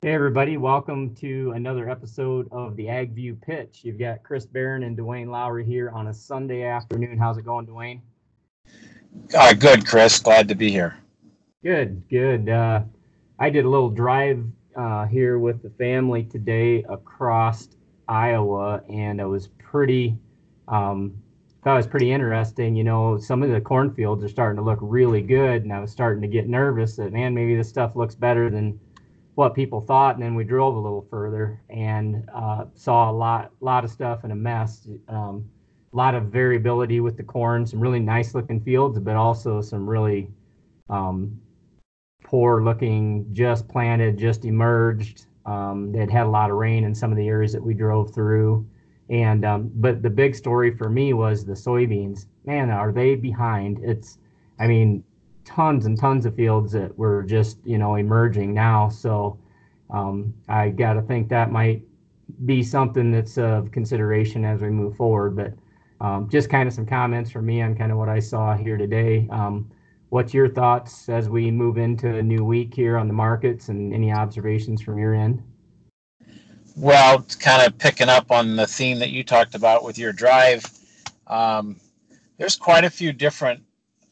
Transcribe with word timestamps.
Hey, 0.00 0.14
everybody. 0.14 0.58
Welcome 0.58 1.12
to 1.16 1.50
another 1.56 1.90
episode 1.90 2.46
of 2.52 2.76
the 2.76 2.88
Ag 2.88 3.16
View 3.16 3.34
Pitch. 3.34 3.80
You've 3.82 3.98
got 3.98 4.22
Chris 4.22 4.46
Barron 4.46 4.84
and 4.84 4.96
Duane 4.96 5.28
Lowry 5.28 5.64
here 5.64 5.90
on 5.90 6.06
a 6.06 6.14
Sunday 6.14 6.62
afternoon. 6.62 7.18
How's 7.18 7.36
it 7.36 7.44
going, 7.44 7.66
Duane? 7.66 8.00
Uh, 9.36 9.54
good, 9.54 9.84
Chris. 9.84 10.20
Glad 10.20 10.46
to 10.46 10.54
be 10.54 10.70
here. 10.70 10.96
Good, 11.64 12.08
good. 12.08 12.48
Uh, 12.48 12.82
I 13.40 13.50
did 13.50 13.64
a 13.64 13.68
little 13.68 13.90
drive 13.90 14.44
uh, 14.76 15.06
here 15.06 15.40
with 15.40 15.64
the 15.64 15.70
family 15.70 16.22
today 16.22 16.84
across 16.88 17.68
Iowa, 18.06 18.82
and 18.88 19.20
it 19.20 19.26
was 19.26 19.48
pretty, 19.48 20.16
um, 20.68 21.20
thought 21.64 21.74
it 21.74 21.78
was 21.78 21.88
pretty 21.88 22.12
interesting. 22.12 22.76
You 22.76 22.84
know, 22.84 23.18
some 23.18 23.42
of 23.42 23.50
the 23.50 23.60
cornfields 23.60 24.22
are 24.22 24.28
starting 24.28 24.58
to 24.58 24.62
look 24.62 24.78
really 24.80 25.22
good, 25.22 25.64
and 25.64 25.72
I 25.72 25.80
was 25.80 25.90
starting 25.90 26.22
to 26.22 26.28
get 26.28 26.48
nervous 26.48 26.94
that, 26.94 27.12
man, 27.12 27.34
maybe 27.34 27.56
this 27.56 27.68
stuff 27.68 27.96
looks 27.96 28.14
better 28.14 28.48
than 28.48 28.78
what 29.38 29.54
people 29.54 29.80
thought, 29.80 30.16
and 30.16 30.22
then 30.24 30.34
we 30.34 30.42
drove 30.42 30.74
a 30.74 30.78
little 30.80 31.06
further 31.08 31.60
and 31.70 32.28
uh, 32.34 32.64
saw 32.74 33.08
a 33.08 33.12
lot, 33.12 33.52
lot 33.60 33.84
of 33.84 33.90
stuff 33.90 34.24
in 34.24 34.32
a 34.32 34.34
mess. 34.34 34.88
Um, 35.06 35.48
a 35.92 35.96
lot 35.96 36.16
of 36.16 36.24
variability 36.24 36.98
with 36.98 37.16
the 37.16 37.22
corn, 37.22 37.64
some 37.64 37.78
really 37.78 38.00
nice 38.00 38.34
looking 38.34 38.60
fields, 38.60 38.98
but 38.98 39.14
also 39.14 39.60
some 39.60 39.88
really 39.88 40.28
um, 40.90 41.40
poor 42.24 42.64
looking, 42.64 43.26
just 43.32 43.68
planted, 43.68 44.18
just 44.18 44.44
emerged. 44.44 45.26
Um, 45.46 45.92
that 45.92 46.10
had 46.10 46.26
a 46.26 46.30
lot 46.30 46.50
of 46.50 46.56
rain 46.56 46.82
in 46.82 46.92
some 46.92 47.12
of 47.12 47.16
the 47.16 47.28
areas 47.28 47.52
that 47.52 47.62
we 47.62 47.74
drove 47.74 48.12
through. 48.12 48.66
And 49.08 49.44
um, 49.44 49.70
but 49.76 50.02
the 50.02 50.10
big 50.10 50.34
story 50.34 50.76
for 50.76 50.90
me 50.90 51.12
was 51.12 51.44
the 51.44 51.52
soybeans. 51.52 52.26
Man, 52.44 52.70
are 52.70 52.90
they 52.90 53.14
behind? 53.14 53.78
It's, 53.84 54.18
I 54.58 54.66
mean, 54.66 55.04
tons 55.48 55.86
and 55.86 55.98
tons 55.98 56.26
of 56.26 56.34
fields 56.36 56.72
that 56.72 56.96
were 56.96 57.22
just 57.22 57.58
you 57.64 57.78
know 57.78 57.94
emerging 57.96 58.52
now. 58.52 58.88
So 58.88 59.38
um, 59.90 60.34
I 60.48 60.68
got 60.68 60.94
to 60.94 61.02
think 61.02 61.28
that 61.30 61.50
might 61.50 61.82
be 62.44 62.62
something 62.62 63.10
that's 63.10 63.38
of 63.38 63.72
consideration 63.72 64.44
as 64.44 64.60
we 64.60 64.68
move 64.68 64.96
forward. 64.96 65.34
But 65.34 65.54
um, 66.00 66.28
just 66.30 66.50
kind 66.50 66.68
of 66.68 66.74
some 66.74 66.86
comments 66.86 67.30
from 67.30 67.46
me 67.46 67.62
on 67.62 67.74
kind 67.74 67.90
of 67.90 67.98
what 67.98 68.08
I 68.08 68.20
saw 68.20 68.54
here 68.54 68.76
today. 68.76 69.26
Um, 69.30 69.70
what's 70.10 70.34
your 70.34 70.48
thoughts 70.48 71.08
as 71.08 71.28
we 71.28 71.50
move 71.50 71.78
into 71.78 72.16
a 72.16 72.22
new 72.22 72.44
week 72.44 72.74
here 72.74 72.96
on 72.96 73.08
the 73.08 73.14
markets 73.14 73.68
and 73.68 73.92
any 73.92 74.12
observations 74.12 74.82
from 74.82 74.98
your 74.98 75.14
end? 75.14 75.42
Well, 76.76 77.26
kind 77.40 77.66
of 77.66 77.76
picking 77.78 78.08
up 78.08 78.30
on 78.30 78.54
the 78.54 78.66
theme 78.66 79.00
that 79.00 79.10
you 79.10 79.24
talked 79.24 79.56
about 79.56 79.82
with 79.82 79.98
your 79.98 80.12
drive, 80.12 80.64
um, 81.26 81.80
there's 82.36 82.54
quite 82.54 82.84
a 82.84 82.90
few 82.90 83.12
different 83.12 83.62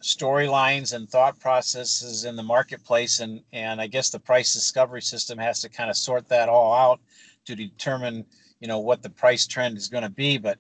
storylines 0.07 0.95
and 0.95 1.11
thought 1.11 1.41
processes 1.41 2.25
in 2.25 2.37
the 2.37 2.43
marketplace 2.43 3.19
and 3.19 3.41
and 3.53 3.81
I 3.81 3.89
guess 3.89 4.09
the 4.09 4.21
price 4.21 4.53
discovery 4.53 5.03
system 5.03 5.37
has 5.39 5.61
to 5.63 5.69
kind 5.69 5.91
of 5.91 5.97
sort 5.97 6.29
that 6.29 6.49
all 6.49 6.73
out 6.73 7.01
to 7.47 7.57
determine 7.57 8.25
you 8.61 8.69
know 8.69 8.79
what 8.79 9.03
the 9.03 9.11
price 9.11 9.49
trend 9.49 9.77
is 9.77 9.89
going 9.89 10.05
to 10.05 10.09
be. 10.09 10.39
But 10.39 10.59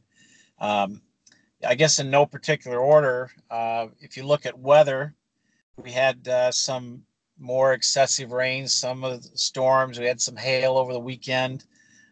um, 0.58 1.00
I 1.64 1.76
guess 1.76 2.00
in 2.00 2.10
no 2.10 2.26
particular 2.26 2.80
order 2.80 3.30
uh, 3.48 3.86
if 4.00 4.16
you 4.16 4.24
look 4.24 4.46
at 4.46 4.58
weather 4.58 5.14
we 5.76 5.92
had 5.92 6.26
uh, 6.26 6.50
some 6.50 7.04
more 7.38 7.72
excessive 7.72 8.32
rains 8.32 8.74
some 8.74 9.04
of 9.04 9.22
the 9.22 9.38
storms 9.38 10.00
we 10.00 10.06
had 10.06 10.20
some 10.20 10.36
hail 10.36 10.76
over 10.76 10.92
the 10.92 10.98
weekend. 10.98 11.64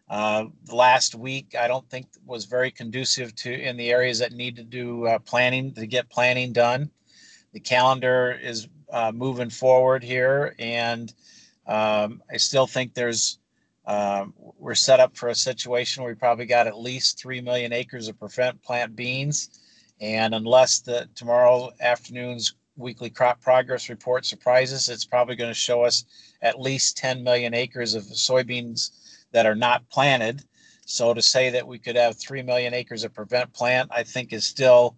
Uh, 0.09 0.45
last 0.71 1.15
week 1.15 1.53
I 1.59 1.67
don't 1.67 1.89
think 1.89 2.07
was 2.25 2.45
very 2.45 2.71
conducive 2.71 3.35
to 3.35 3.51
in 3.51 3.75
the 3.75 3.91
areas 3.91 4.19
that 4.19 4.31
need 4.31 4.55
to 4.55 4.63
do 4.63 5.05
uh, 5.07 5.19
planning 5.19 5.73
to 5.73 5.85
get 5.85 6.09
planning 6.09 6.53
done 6.53 6.89
the 7.55 7.61
calendar 7.61 8.37
is 8.43 8.67
uh, 8.91 9.13
moving 9.15 9.49
forward 9.49 10.03
here, 10.03 10.53
and 10.59 11.13
um, 11.65 12.21
I 12.29 12.35
still 12.35 12.67
think 12.67 12.93
there's 12.93 13.39
um, 13.85 14.33
we're 14.59 14.75
set 14.75 14.99
up 14.99 15.15
for 15.15 15.29
a 15.29 15.35
situation 15.35 16.03
where 16.03 16.11
we 16.11 16.17
probably 16.17 16.47
got 16.47 16.67
at 16.67 16.77
least 16.77 17.17
three 17.17 17.39
million 17.39 17.71
acres 17.71 18.09
of 18.09 18.19
prevent 18.19 18.61
plant 18.61 18.93
beans, 18.93 19.61
and 20.01 20.35
unless 20.35 20.79
the 20.79 21.07
tomorrow 21.15 21.71
afternoon's 21.79 22.55
weekly 22.75 23.09
crop 23.09 23.39
progress 23.39 23.87
report 23.87 24.25
surprises, 24.25 24.89
it's 24.89 25.05
probably 25.05 25.37
going 25.37 25.49
to 25.49 25.53
show 25.53 25.85
us 25.85 26.03
at 26.41 26.59
least 26.59 26.97
10 26.97 27.23
million 27.23 27.53
acres 27.53 27.95
of 27.95 28.03
soybeans 28.03 28.91
that 29.31 29.45
are 29.45 29.55
not 29.55 29.87
planted. 29.89 30.43
So 30.85 31.13
to 31.13 31.21
say 31.21 31.51
that 31.51 31.65
we 31.65 31.79
could 31.79 31.95
have 31.95 32.17
3 32.17 32.41
million 32.41 32.73
acres 32.73 33.05
of 33.05 33.13
prevent 33.13 33.53
plant, 33.53 33.89
I 33.93 34.03
think 34.03 34.33
is 34.33 34.45
still 34.45 34.97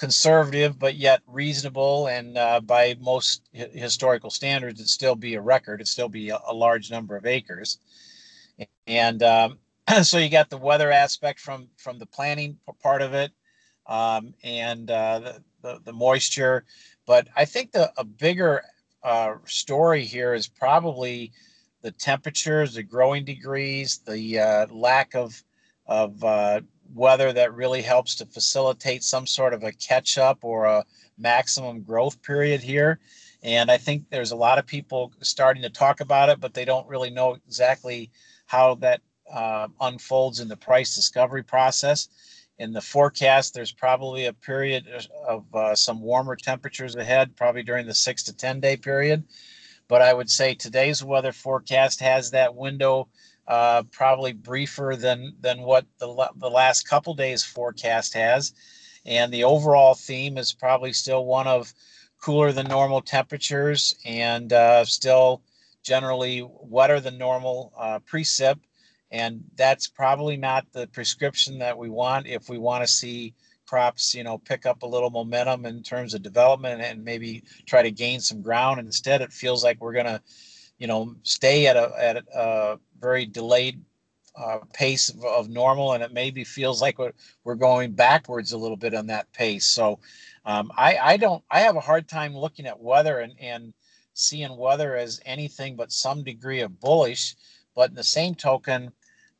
conservative 0.00 0.78
but 0.78 0.94
yet 0.96 1.20
reasonable 1.26 2.06
and 2.06 2.38
uh, 2.38 2.58
by 2.58 2.96
most 3.00 3.42
historical 3.52 4.30
standards 4.30 4.80
it'd 4.80 4.88
still 4.88 5.14
be 5.14 5.34
a 5.34 5.40
record 5.40 5.74
it'd 5.74 5.86
still 5.86 6.08
be 6.08 6.30
a, 6.30 6.38
a 6.48 6.54
large 6.54 6.90
number 6.90 7.18
of 7.18 7.26
acres. 7.26 7.78
And 8.86 9.22
um, 9.22 9.58
so 10.02 10.16
you 10.16 10.30
got 10.30 10.48
the 10.48 10.56
weather 10.56 10.90
aspect 10.90 11.38
from 11.38 11.68
from 11.76 11.98
the 11.98 12.06
planning 12.06 12.56
part 12.82 13.02
of 13.02 13.12
it 13.12 13.30
um, 13.86 14.32
and 14.42 14.90
uh, 14.90 15.18
the, 15.18 15.44
the, 15.60 15.80
the, 15.84 15.92
moisture. 15.92 16.64
But 17.06 17.28
i 17.36 17.44
think 17.44 17.72
the 17.72 17.92
a 17.98 18.04
bigger 18.04 18.62
uh, 19.02 19.34
story 19.44 20.06
here 20.06 20.32
is 20.32 20.48
probably 20.48 21.32
the 21.82 21.90
temperatures 21.90 22.72
the 22.72 22.82
growing 22.82 23.26
degrees 23.26 24.00
the 24.06 24.38
uh, 24.38 24.66
lack 24.70 25.14
of 25.14 25.44
of 25.86 26.24
uh, 26.24 26.62
weather 26.94 27.32
that 27.32 27.54
really 27.54 27.82
helps 27.82 28.14
to 28.16 28.26
facilitate 28.26 29.02
some 29.02 29.26
sort 29.26 29.54
of 29.54 29.62
a 29.62 29.72
catch 29.72 30.18
up 30.18 30.44
or 30.44 30.64
a 30.64 30.84
maximum 31.18 31.82
growth 31.82 32.20
period 32.22 32.60
here. 32.60 32.98
And 33.42 33.70
I 33.70 33.78
think 33.78 34.04
there's 34.10 34.32
a 34.32 34.36
lot 34.36 34.58
of 34.58 34.66
people 34.66 35.12
starting 35.20 35.62
to 35.62 35.70
talk 35.70 36.00
about 36.00 36.28
it, 36.28 36.40
but 36.40 36.54
they 36.54 36.64
don't 36.64 36.88
really 36.88 37.10
know 37.10 37.36
exactly 37.46 38.10
how 38.46 38.74
that 38.76 39.00
uh, 39.32 39.68
unfolds 39.80 40.40
in 40.40 40.48
the 40.48 40.56
price 40.56 40.94
discovery 40.94 41.42
process. 41.42 42.08
In 42.58 42.72
the 42.72 42.80
forecast, 42.80 43.54
there's 43.54 43.72
probably 43.72 44.26
a 44.26 44.34
period 44.34 44.86
of 45.26 45.44
uh, 45.54 45.74
some 45.74 46.02
warmer 46.02 46.36
temperatures 46.36 46.96
ahead, 46.96 47.34
probably 47.36 47.62
during 47.62 47.86
the 47.86 47.94
six 47.94 48.22
to 48.24 48.36
10 48.36 48.60
day 48.60 48.76
period. 48.76 49.24
But 49.88 50.02
I 50.02 50.12
would 50.12 50.30
say 50.30 50.54
today's 50.54 51.02
weather 51.02 51.32
forecast 51.32 52.00
has 52.00 52.30
that 52.30 52.54
window 52.54 53.08
uh, 53.50 53.82
probably 53.90 54.32
briefer 54.32 54.94
than 54.96 55.34
than 55.40 55.60
what 55.62 55.84
the 55.98 56.30
the 56.36 56.48
last 56.48 56.88
couple 56.88 57.14
days 57.14 57.42
forecast 57.42 58.14
has, 58.14 58.54
and 59.04 59.32
the 59.32 59.42
overall 59.42 59.94
theme 59.94 60.38
is 60.38 60.52
probably 60.52 60.92
still 60.92 61.24
one 61.24 61.48
of 61.48 61.74
cooler 62.22 62.52
than 62.52 62.68
normal 62.68 63.00
temperatures 63.00 63.96
and 64.04 64.52
uh, 64.52 64.84
still 64.84 65.42
generally 65.82 66.48
wetter 66.60 67.00
than 67.00 67.18
normal 67.18 67.72
uh, 67.76 67.98
precip, 68.08 68.60
and 69.10 69.42
that's 69.56 69.88
probably 69.88 70.36
not 70.36 70.64
the 70.70 70.86
prescription 70.86 71.58
that 71.58 71.76
we 71.76 71.90
want 71.90 72.28
if 72.28 72.48
we 72.48 72.56
want 72.56 72.84
to 72.84 72.88
see 72.88 73.34
crops 73.66 74.14
you 74.14 74.22
know 74.22 74.38
pick 74.38 74.64
up 74.64 74.82
a 74.84 74.86
little 74.86 75.10
momentum 75.10 75.66
in 75.66 75.82
terms 75.82 76.14
of 76.14 76.22
development 76.22 76.80
and 76.80 77.04
maybe 77.04 77.42
try 77.66 77.82
to 77.82 77.90
gain 77.90 78.20
some 78.20 78.42
ground. 78.42 78.78
Instead 78.78 79.22
it 79.22 79.32
feels 79.32 79.64
like 79.64 79.80
we're 79.80 79.92
going 79.92 80.06
to 80.06 80.22
you 80.78 80.86
know 80.86 81.16
stay 81.24 81.66
at 81.66 81.76
a 81.76 81.92
at 81.98 82.16
a 82.16 82.78
very 83.00 83.26
delayed 83.26 83.82
uh, 84.36 84.58
pace 84.72 85.08
of, 85.08 85.24
of, 85.24 85.48
normal, 85.48 85.92
and 85.92 86.02
it 86.02 86.12
maybe 86.12 86.44
feels 86.44 86.80
like 86.80 86.98
we're, 86.98 87.12
we're 87.44 87.54
going 87.54 87.92
backwards 87.92 88.52
a 88.52 88.58
little 88.58 88.76
bit 88.76 88.94
on 88.94 89.06
that 89.06 89.30
pace. 89.32 89.66
So 89.66 89.98
um, 90.44 90.70
I, 90.76 90.96
I 90.96 91.16
don't 91.16 91.42
I 91.50 91.60
have 91.60 91.76
a 91.76 91.80
hard 91.80 92.08
time 92.08 92.36
looking 92.36 92.66
at 92.66 92.80
weather 92.80 93.20
and, 93.20 93.34
and 93.40 93.74
seeing 94.14 94.56
weather 94.56 94.96
as 94.96 95.20
anything 95.26 95.76
but 95.76 95.92
some 95.92 96.22
degree 96.22 96.60
of 96.60 96.80
bullish. 96.80 97.34
But 97.74 97.90
in 97.90 97.96
the 97.96 98.04
same 98.04 98.34
token, 98.34 98.92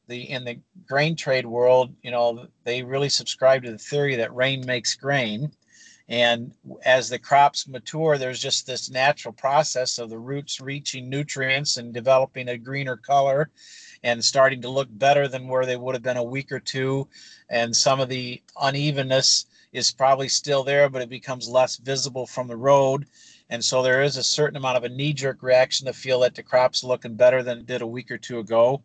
the 0.09 0.31
in 0.31 0.45
the 0.45 0.59
grain 0.87 1.17
trade 1.17 1.47
world, 1.47 1.95
you 2.03 2.11
know, 2.11 2.47
they 2.65 2.83
really 2.83 3.09
subscribe 3.09 3.63
to 3.63 3.73
the 3.73 3.79
theory 3.79 4.17
that 4.17 4.35
rain 4.35 4.65
makes 4.67 4.95
grain. 4.95 5.53
And 6.11 6.53
as 6.85 7.09
the 7.09 7.21
crops 7.21 7.69
mature, 7.69 8.19
there's 8.19 8.41
just 8.41 8.67
this 8.67 8.91
natural 8.91 9.33
process 9.33 9.99
of 9.99 10.11
the 10.11 10.19
roots 10.19 10.61
reaching 10.61 11.09
nutrients 11.09 11.77
and 11.77 11.95
developing 11.95 12.49
a 12.49 12.59
greener 12.59 12.97
color 12.97 13.51
and 14.03 14.25
starting 14.25 14.61
to 14.63 14.69
look 14.69 14.89
better 14.91 15.29
than 15.29 15.47
where 15.47 15.65
they 15.65 15.77
would 15.77 15.95
have 15.95 16.03
been 16.03 16.17
a 16.17 16.23
week 16.23 16.51
or 16.51 16.59
two. 16.59 17.07
And 17.49 17.75
some 17.75 18.01
of 18.01 18.09
the 18.09 18.43
unevenness 18.61 19.47
is 19.73 19.93
probably 19.93 20.29
still 20.29 20.65
there, 20.65 20.89
but 20.89 21.01
it 21.01 21.09
becomes 21.09 21.49
less 21.49 21.77
visible 21.77 22.27
from 22.27 22.49
the 22.49 22.57
road. 22.57 23.07
And 23.49 23.65
so 23.65 23.81
there 23.81 24.03
is 24.03 24.17
a 24.17 24.25
certain 24.25 24.57
amount 24.57 24.79
of 24.79 24.85
a 24.85 24.89
knee 24.89 25.13
jerk 25.13 25.45
reaction 25.45 25.87
to 25.87 25.93
feel 25.93 26.21
that 26.21 26.35
the 26.35 26.43
crop's 26.43 26.83
looking 26.83 27.15
better 27.15 27.45
than 27.45 27.59
it 27.59 27.67
did 27.67 27.83
a 27.83 27.87
week 27.87 28.11
or 28.11 28.19
two 28.19 28.41
ago. 28.41 28.83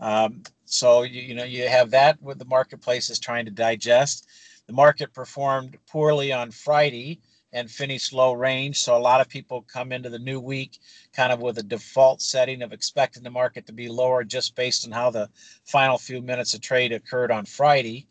Um, 0.00 0.42
so, 0.64 1.02
you, 1.02 1.20
you 1.20 1.34
know, 1.34 1.44
you 1.44 1.68
have 1.68 1.90
that 1.90 2.20
what 2.22 2.38
the 2.38 2.46
marketplace 2.46 3.10
is 3.10 3.18
trying 3.18 3.44
to 3.44 3.50
digest. 3.50 4.26
The 4.66 4.72
market 4.72 5.12
performed 5.12 5.76
poorly 5.88 6.32
on 6.32 6.50
Friday 6.50 7.20
and 7.52 7.70
finished 7.70 8.12
low 8.12 8.32
range. 8.32 8.80
So 8.80 8.96
a 8.96 8.98
lot 8.98 9.20
of 9.20 9.28
people 9.28 9.62
come 9.62 9.92
into 9.92 10.08
the 10.08 10.18
new 10.18 10.40
week 10.40 10.78
kind 11.12 11.32
of 11.32 11.40
with 11.40 11.58
a 11.58 11.62
default 11.62 12.22
setting 12.22 12.62
of 12.62 12.72
expecting 12.72 13.22
the 13.22 13.30
market 13.30 13.66
to 13.66 13.72
be 13.72 13.88
lower 13.88 14.24
just 14.24 14.56
based 14.56 14.86
on 14.86 14.92
how 14.92 15.10
the 15.10 15.28
final 15.64 15.98
few 15.98 16.22
minutes 16.22 16.54
of 16.54 16.60
trade 16.60 16.92
occurred 16.92 17.30
on 17.30 17.44
Friday. 17.44 18.06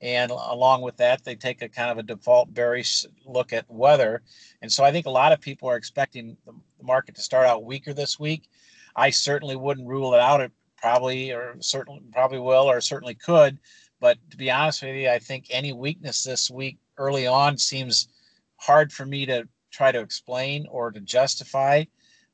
And 0.00 0.30
along 0.30 0.82
with 0.82 0.96
that, 0.98 1.24
they 1.24 1.34
take 1.34 1.62
a 1.62 1.68
kind 1.68 1.90
of 1.90 1.98
a 1.98 2.02
default 2.02 2.52
bearish 2.52 3.06
look 3.24 3.52
at 3.52 3.64
weather. 3.68 4.22
And 4.62 4.70
so 4.70 4.84
I 4.84 4.92
think 4.92 5.06
a 5.06 5.10
lot 5.10 5.32
of 5.32 5.40
people 5.40 5.68
are 5.68 5.76
expecting 5.76 6.36
the 6.44 6.52
market 6.82 7.14
to 7.16 7.22
start 7.22 7.46
out 7.46 7.64
weaker 7.64 7.94
this 7.94 8.20
week. 8.20 8.48
I 8.94 9.10
certainly 9.10 9.56
wouldn't 9.56 9.88
rule 9.88 10.14
it 10.14 10.20
out. 10.20 10.40
It 10.40 10.52
probably 10.76 11.32
or 11.32 11.56
certainly 11.60 12.02
probably 12.12 12.38
will 12.38 12.70
or 12.70 12.80
certainly 12.80 13.14
could. 13.14 13.58
But 14.04 14.18
to 14.32 14.36
be 14.36 14.50
honest 14.50 14.82
with 14.82 14.96
you, 14.96 15.08
I 15.08 15.18
think 15.18 15.46
any 15.48 15.72
weakness 15.72 16.24
this 16.24 16.50
week 16.50 16.76
early 16.98 17.26
on 17.26 17.56
seems 17.56 18.08
hard 18.56 18.92
for 18.92 19.06
me 19.06 19.24
to 19.24 19.48
try 19.70 19.92
to 19.92 20.00
explain 20.00 20.66
or 20.70 20.90
to 20.90 21.00
justify. 21.00 21.84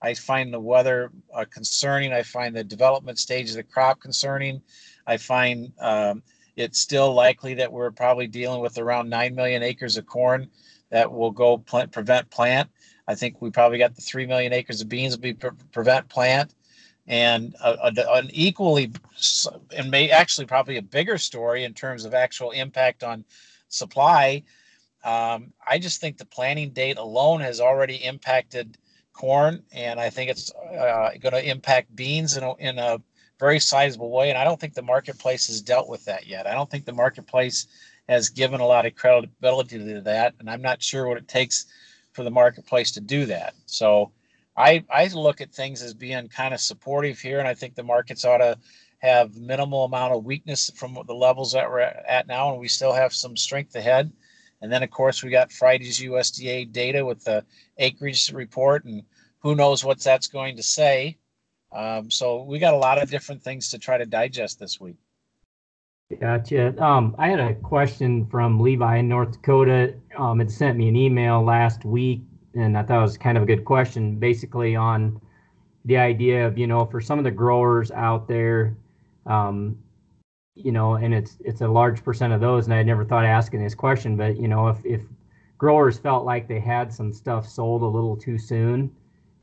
I 0.02 0.14
find 0.14 0.52
the 0.52 0.58
weather 0.58 1.12
uh, 1.32 1.44
concerning. 1.49 2.12
I 2.12 2.25
find 2.25 2.56
the 2.56 2.64
development 2.64 3.20
stage 3.20 3.50
of 3.50 3.55
the 3.55 3.62
crop 3.62 4.00
concerning. 4.00 4.61
I 5.06 5.17
find 5.17 5.72
um, 5.78 6.25
it's 6.56 6.81
still 6.81 7.14
likely 7.14 7.55
that 7.55 7.73
we're 7.73 7.93
probably 7.93 8.26
dealing 8.26 8.61
with 8.61 8.76
around 8.76 9.08
9 9.08 9.32
million 9.37 9.62
acres 9.62 9.96
of 9.96 10.06
corn 10.06 10.50
that 10.90 11.12
will 11.12 11.31
go 11.31 11.56
plant, 11.56 11.93
prevent 11.93 12.28
plant. 12.31 12.69
I 13.06 13.14
think 13.14 13.40
we 13.40 13.52
probably 13.52 13.78
got 13.78 13.94
the 13.94 14.02
3 14.02 14.26
million 14.26 14.52
acres 14.52 14.81
of 14.81 14.88
beans 14.88 15.14
will 15.14 15.23
be 15.23 15.34
pre- 15.34 15.50
prevent 15.70 16.08
plant. 16.08 16.52
And 17.06 17.55
a, 17.62 17.88
a, 17.88 18.19
an 18.19 18.31
equally, 18.32 18.93
and 19.76 19.91
may 19.91 20.11
actually 20.11 20.47
probably 20.47 20.76
a 20.76 20.82
bigger 20.82 21.19
story 21.19 21.64
in 21.64 21.75
terms 21.75 22.05
of 22.05 22.14
actual 22.14 22.52
impact 22.52 23.02
on 23.02 23.25
supply. 23.69 24.43
Um, 25.02 25.52
I 25.67 25.79
just 25.79 26.00
think 26.00 26.19
the 26.19 26.26
planting 26.26 26.70
date 26.70 26.99
alone 26.99 27.41
has 27.41 27.61
already 27.61 27.97
impacted 27.97 28.76
corn, 29.12 29.62
and 29.73 29.99
I 29.99 30.11
think 30.11 30.31
it's 30.31 30.52
uh, 30.52 31.11
going 31.20 31.32
to 31.32 31.50
impact 31.50 31.97
beans 31.97 32.37
in 32.37 32.44
a, 32.44 32.55
in 32.56 32.79
a 32.79 33.00
very 33.41 33.58
sizable 33.58 34.11
way. 34.11 34.29
And 34.29 34.38
I 34.38 34.44
don't 34.44 34.61
think 34.61 34.75
the 34.75 34.82
marketplace 34.82 35.47
has 35.49 35.62
dealt 35.62 35.88
with 35.88 36.05
that 36.05 36.26
yet. 36.26 36.47
I 36.47 36.52
don't 36.52 36.70
think 36.70 36.85
the 36.85 36.93
marketplace 36.93 37.67
has 38.08 38.29
given 38.29 38.61
a 38.61 38.67
lot 38.67 38.87
of 38.87 38.94
credibility 38.94 39.79
to 39.79 40.00
that. 40.02 40.35
And 40.38 40.50
I'm 40.50 40.62
not 40.62 40.82
sure 40.82 41.08
what 41.08 41.17
it 41.17 41.29
takes 41.29 41.67
for 42.12 42.25
the 42.25 42.31
marketplace 42.31 42.91
to 42.93 43.00
do 43.00 43.25
that. 43.26 43.55
So 43.67 44.12
I, 44.61 44.85
I 44.91 45.07
look 45.09 45.41
at 45.41 45.53
things 45.53 45.83
as 45.83 45.95
being 45.95 46.29
kind 46.29 46.55
of 46.55 46.61
supportive 46.61 47.19
here. 47.19 47.39
And 47.39 47.49
I 47.49 47.55
think 47.55 47.75
the 47.75 47.83
markets 47.83 48.25
ought 48.25 48.39
to 48.39 48.59
have 48.99 49.37
minimal 49.37 49.85
amount 49.85 50.15
of 50.15 50.25
weakness 50.25 50.71
from 50.77 50.99
the 51.07 51.15
levels 51.15 51.53
that 51.53 51.69
we're 51.69 51.81
at 51.81 52.27
now. 52.27 52.51
And 52.53 52.61
we 52.61 52.69
still 52.69 52.93
have 52.93 53.12
some 53.12 53.37
strength 53.37 53.75
ahead. 53.75 54.12
And 54.61 54.71
then, 54.71 54.83
of 54.83 54.91
course, 54.91 55.23
we 55.23 55.31
got 55.31 55.53
Friday's 55.53 56.01
USDA 56.01 56.71
data 56.71 57.05
with 57.05 57.25
the 57.25 57.45
acreage 57.79 58.31
report, 58.33 58.85
and 58.85 59.03
who 59.39 59.55
knows 59.55 59.85
what 59.85 60.01
that's 60.01 60.27
going 60.27 60.57
to 60.57 60.62
say. 60.62 61.17
Um, 61.73 62.11
so 62.11 62.43
we 62.43 62.59
got 62.59 62.75
a 62.75 62.79
lot 62.79 63.03
of 63.03 63.11
different 63.11 63.43
things 63.43 63.71
to 63.71 63.79
try 63.79 63.97
to 63.97 64.05
digest 64.05 64.59
this 64.59 64.81
week. 64.81 64.97
Gotcha. 66.21 66.83
Um, 66.83 67.15
I 67.19 67.29
had 67.29 67.39
a 67.39 67.55
question 67.55 68.27
from 68.27 68.59
Levi 68.59 68.97
in 68.97 69.09
North 69.09 69.33
Dakota. 69.33 69.95
Um, 70.19 70.41
it 70.41 70.51
sent 70.51 70.77
me 70.77 70.89
an 70.89 70.97
email 70.97 71.43
last 71.43 71.85
week, 71.85 72.23
and 72.55 72.76
I 72.76 72.82
thought 72.82 72.99
it 72.99 73.02
was 73.02 73.19
kind 73.19 73.37
of 73.37 73.43
a 73.43 73.47
good 73.47 73.64
question, 73.64 74.17
basically 74.17 74.76
on 74.76 75.20
the 75.85 75.97
idea 75.97 76.47
of 76.47 76.58
you 76.58 76.67
know 76.67 76.85
for 76.85 77.00
some 77.00 77.19
of 77.19 77.25
the 77.25 77.31
growers 77.31 77.91
out 77.91 78.29
there, 78.29 78.76
um, 79.26 79.79
you 80.55 80.73
know, 80.73 80.94
and 80.94 81.14
it's 81.14 81.38
it's 81.44 81.61
a 81.61 81.69
large 81.69 82.05
percent 82.05 82.32
of 82.32 82.41
those, 82.41 82.67
and 82.67 82.75
I 82.75 82.82
never 82.82 83.05
thought 83.05 83.25
of 83.25 83.31
asking 83.31 83.62
this 83.62 83.75
question, 83.75 84.17
but 84.17 84.37
you 84.37 84.49
know, 84.49 84.69
if 84.69 84.85
if 84.85 85.02
growers 85.58 85.99
felt 85.99 86.25
like 86.25 86.49
they 86.49 86.61
had 86.61 86.93
some 86.93 87.12
stuff 87.12 87.47
sold 87.47 87.82
a 87.82 87.87
little 87.87 88.17
too 88.17 88.38
soon, 88.38 88.91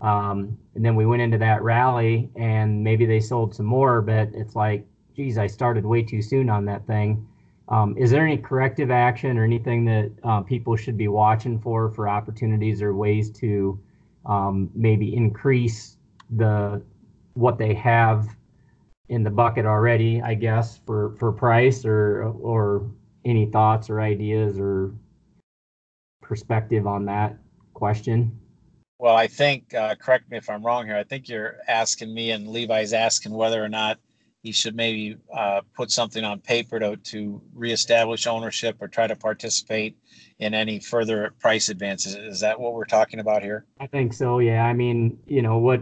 um, 0.01 0.57
and 0.75 0.85
then 0.85 0.95
we 0.95 1.05
went 1.05 1.21
into 1.21 1.37
that 1.37 1.63
rally 1.63 2.29
and 2.35 2.83
maybe 2.83 3.05
they 3.05 3.19
sold 3.19 3.55
some 3.55 3.65
more, 3.65 4.01
but 4.01 4.29
it's 4.33 4.55
like, 4.55 4.85
geez, 5.15 5.37
I 5.37 5.47
started 5.47 5.85
way 5.85 6.03
too 6.03 6.21
soon 6.21 6.49
on 6.49 6.65
that 6.65 6.85
thing. 6.85 7.27
Um, 7.69 7.97
is 7.97 8.11
there 8.11 8.25
any 8.25 8.37
corrective 8.37 8.91
action 8.91 9.37
or 9.37 9.43
anything 9.43 9.83
that 9.85 10.11
uh, 10.23 10.41
people 10.41 10.75
should 10.75 10.97
be 10.97 11.07
watching 11.07 11.59
for 11.59 11.89
for 11.91 12.07
opportunities 12.07 12.81
or 12.81 12.93
ways 12.93 13.29
to 13.31 13.79
um, 14.25 14.69
maybe 14.73 15.15
increase 15.15 15.97
the 16.29 16.81
what 17.33 17.57
they 17.57 17.73
have 17.73 18.35
in 19.09 19.23
the 19.23 19.29
bucket 19.29 19.65
already, 19.65 20.21
I 20.21 20.33
guess, 20.33 20.79
for 20.85 21.15
for 21.19 21.31
price 21.31 21.85
or 21.85 22.23
or 22.23 22.89
any 23.25 23.45
thoughts 23.47 23.89
or 23.89 23.99
ideas 23.99 24.57
or 24.59 24.93
perspective 26.21 26.87
on 26.87 27.05
that 27.05 27.37
question? 27.73 28.39
Well, 28.99 29.15
I 29.15 29.27
think, 29.27 29.73
uh, 29.75 29.95
correct 29.95 30.29
me 30.31 30.37
if 30.37 30.49
I'm 30.49 30.65
wrong 30.65 30.87
here. 30.87 30.97
I 30.97 31.03
think 31.03 31.29
you're 31.29 31.57
asking 31.67 32.13
me, 32.13 32.31
and 32.31 32.47
Levi's 32.47 32.93
asking 32.93 33.31
whether 33.31 33.63
or 33.63 33.69
not 33.69 33.99
he 34.47 34.53
should 34.53 34.77
maybe 34.77 35.17
uh, 35.35 35.59
put 35.75 35.91
something 35.91 36.23
on 36.23 36.39
paper 36.39 36.79
to, 36.79 36.95
to 36.95 37.41
reestablish 37.53 38.27
ownership 38.27 38.77
or 38.79 38.87
try 38.87 39.05
to 39.05 39.15
participate 39.15 39.97
in 40.39 40.53
any 40.53 40.79
further 40.79 41.33
price 41.41 41.67
advances. 41.67 42.15
Is 42.15 42.39
that 42.39 42.57
what 42.57 42.73
we're 42.73 42.85
talking 42.85 43.19
about 43.19 43.43
here? 43.43 43.65
I 43.81 43.87
think 43.87 44.13
so. 44.13 44.39
Yeah. 44.39 44.63
I 44.63 44.71
mean, 44.71 45.19
you 45.25 45.41
know 45.41 45.57
what, 45.57 45.81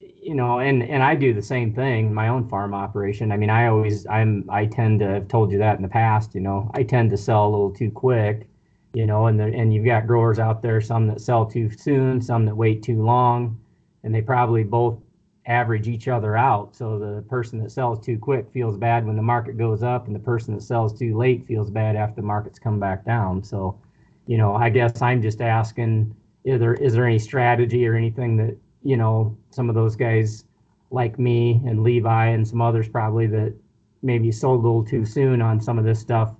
you 0.00 0.36
know, 0.36 0.60
and 0.60 0.84
and 0.84 1.02
I 1.02 1.16
do 1.16 1.34
the 1.34 1.42
same 1.42 1.74
thing. 1.74 2.14
My 2.14 2.28
own 2.28 2.48
farm 2.48 2.72
operation. 2.72 3.32
I 3.32 3.36
mean, 3.36 3.50
I 3.50 3.66
always 3.66 4.06
I'm 4.06 4.48
I 4.48 4.66
tend 4.66 5.00
to 5.00 5.08
have 5.08 5.26
told 5.26 5.50
you 5.50 5.58
that 5.58 5.74
in 5.74 5.82
the 5.82 5.88
past. 5.88 6.36
You 6.36 6.40
know, 6.42 6.70
I 6.74 6.84
tend 6.84 7.10
to 7.10 7.16
sell 7.16 7.48
a 7.48 7.50
little 7.50 7.72
too 7.72 7.90
quick 7.90 8.46
you 8.94 9.06
know, 9.06 9.26
and 9.26 9.40
the, 9.40 9.44
and 9.44 9.72
you've 9.72 9.86
got 9.86 10.06
growers 10.06 10.38
out 10.38 10.60
there, 10.60 10.78
some 10.82 11.06
that 11.06 11.18
sell 11.18 11.46
too 11.46 11.70
soon, 11.70 12.20
some 12.20 12.44
that 12.44 12.54
wait 12.54 12.82
too 12.82 13.02
long, 13.02 13.58
and 14.04 14.14
they 14.14 14.20
probably 14.20 14.64
both 14.64 14.98
average 15.46 15.88
each 15.88 16.08
other 16.08 16.36
out. 16.36 16.76
So 16.76 16.98
the 16.98 17.22
person 17.22 17.58
that 17.60 17.72
sells 17.72 18.04
too 18.04 18.18
quick 18.18 18.50
feels 18.52 18.76
bad 18.76 19.04
when 19.04 19.16
the 19.16 19.22
market 19.22 19.58
goes 19.58 19.82
up, 19.82 20.06
and 20.06 20.14
the 20.14 20.20
person 20.20 20.54
that 20.54 20.62
sells 20.62 20.96
too 20.98 21.16
late 21.16 21.46
feels 21.46 21.70
bad 21.70 21.96
after 21.96 22.16
the 22.16 22.26
markets 22.26 22.58
come 22.58 22.78
back 22.78 23.04
down. 23.04 23.42
So, 23.42 23.78
you 24.26 24.38
know, 24.38 24.54
I 24.54 24.70
guess 24.70 25.02
I'm 25.02 25.20
just 25.20 25.40
asking, 25.40 26.14
is 26.44 26.60
there 26.60 26.74
is 26.74 26.94
there 26.94 27.06
any 27.06 27.18
strategy 27.18 27.86
or 27.86 27.94
anything 27.94 28.36
that 28.36 28.56
you 28.82 28.96
know 28.96 29.36
some 29.50 29.68
of 29.68 29.74
those 29.74 29.96
guys 29.96 30.44
like 30.90 31.18
me 31.18 31.60
and 31.66 31.82
Levi 31.82 32.26
and 32.26 32.46
some 32.46 32.60
others 32.60 32.88
probably 32.88 33.26
that 33.28 33.54
maybe 34.02 34.30
sold 34.30 34.60
a 34.60 34.62
little 34.62 34.84
too 34.84 35.04
soon 35.04 35.40
on 35.40 35.60
some 35.60 35.78
of 35.78 35.84
this 35.84 36.00
stuff 36.00 36.34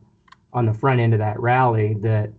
on 0.52 0.66
the 0.66 0.74
front 0.74 1.00
end 1.00 1.14
of 1.14 1.18
that 1.18 1.38
rally 1.40 1.94
that 1.94 2.30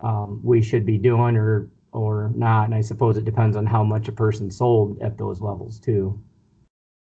um, 0.00 0.40
we 0.42 0.62
should 0.62 0.84
be 0.84 0.98
doing 0.98 1.36
or 1.36 1.68
or 1.92 2.30
not. 2.34 2.66
And 2.66 2.74
I 2.74 2.80
suppose 2.80 3.16
it 3.16 3.24
depends 3.24 3.56
on 3.56 3.66
how 3.66 3.82
much 3.82 4.08
a 4.08 4.12
person 4.12 4.50
sold 4.50 5.00
at 5.00 5.18
those 5.18 5.40
levels 5.40 5.78
too. 5.78 6.20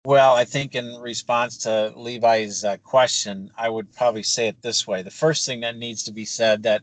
Well, 0.06 0.36
I 0.36 0.44
think 0.44 0.76
in 0.76 1.00
response 1.00 1.58
to 1.60 1.94
Levi's 1.96 2.66
uh, 2.66 2.76
question, 2.84 3.50
I 3.58 3.70
would 3.70 3.94
probably 3.94 4.24
say 4.24 4.48
it 4.48 4.62
this 4.62 4.86
way: 4.86 5.02
the 5.02 5.10
first 5.10 5.46
thing 5.46 5.62
that 5.62 5.78
needs 5.78 6.04
to 6.04 6.12
be 6.12 6.26
said 6.26 6.64
that 6.64 6.82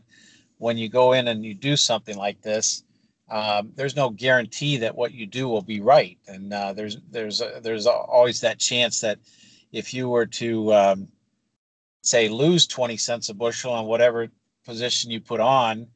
when 0.57 0.77
you 0.77 0.89
go 0.89 1.13
in 1.13 1.27
and 1.27 1.45
you 1.45 1.53
do 1.53 1.77
something 1.77 2.17
like 2.17 2.41
this, 2.41 2.83
um, 3.29 3.73
there's 3.75 3.95
no 3.95 4.09
guarantee 4.09 4.77
that 4.77 4.95
what 4.95 5.13
you 5.13 5.27
do 5.27 5.47
will 5.47 5.61
be 5.61 5.81
right, 5.81 6.17
and 6.27 6.51
uh, 6.51 6.73
there's 6.73 6.97
there's 7.11 7.41
uh, 7.41 7.59
there's 7.61 7.85
always 7.85 8.41
that 8.41 8.57
chance 8.57 9.01
that 9.01 9.19
if 9.71 9.93
you 9.93 10.09
were 10.09 10.25
to 10.25 10.73
um, 10.73 11.07
say 12.01 12.27
lose 12.27 12.65
20 12.67 12.97
cents 12.97 13.29
a 13.29 13.33
bushel 13.33 13.71
on 13.71 13.85
whatever 13.85 14.29
position 14.65 15.11
you 15.11 15.21
put 15.21 15.39
on, 15.39 15.87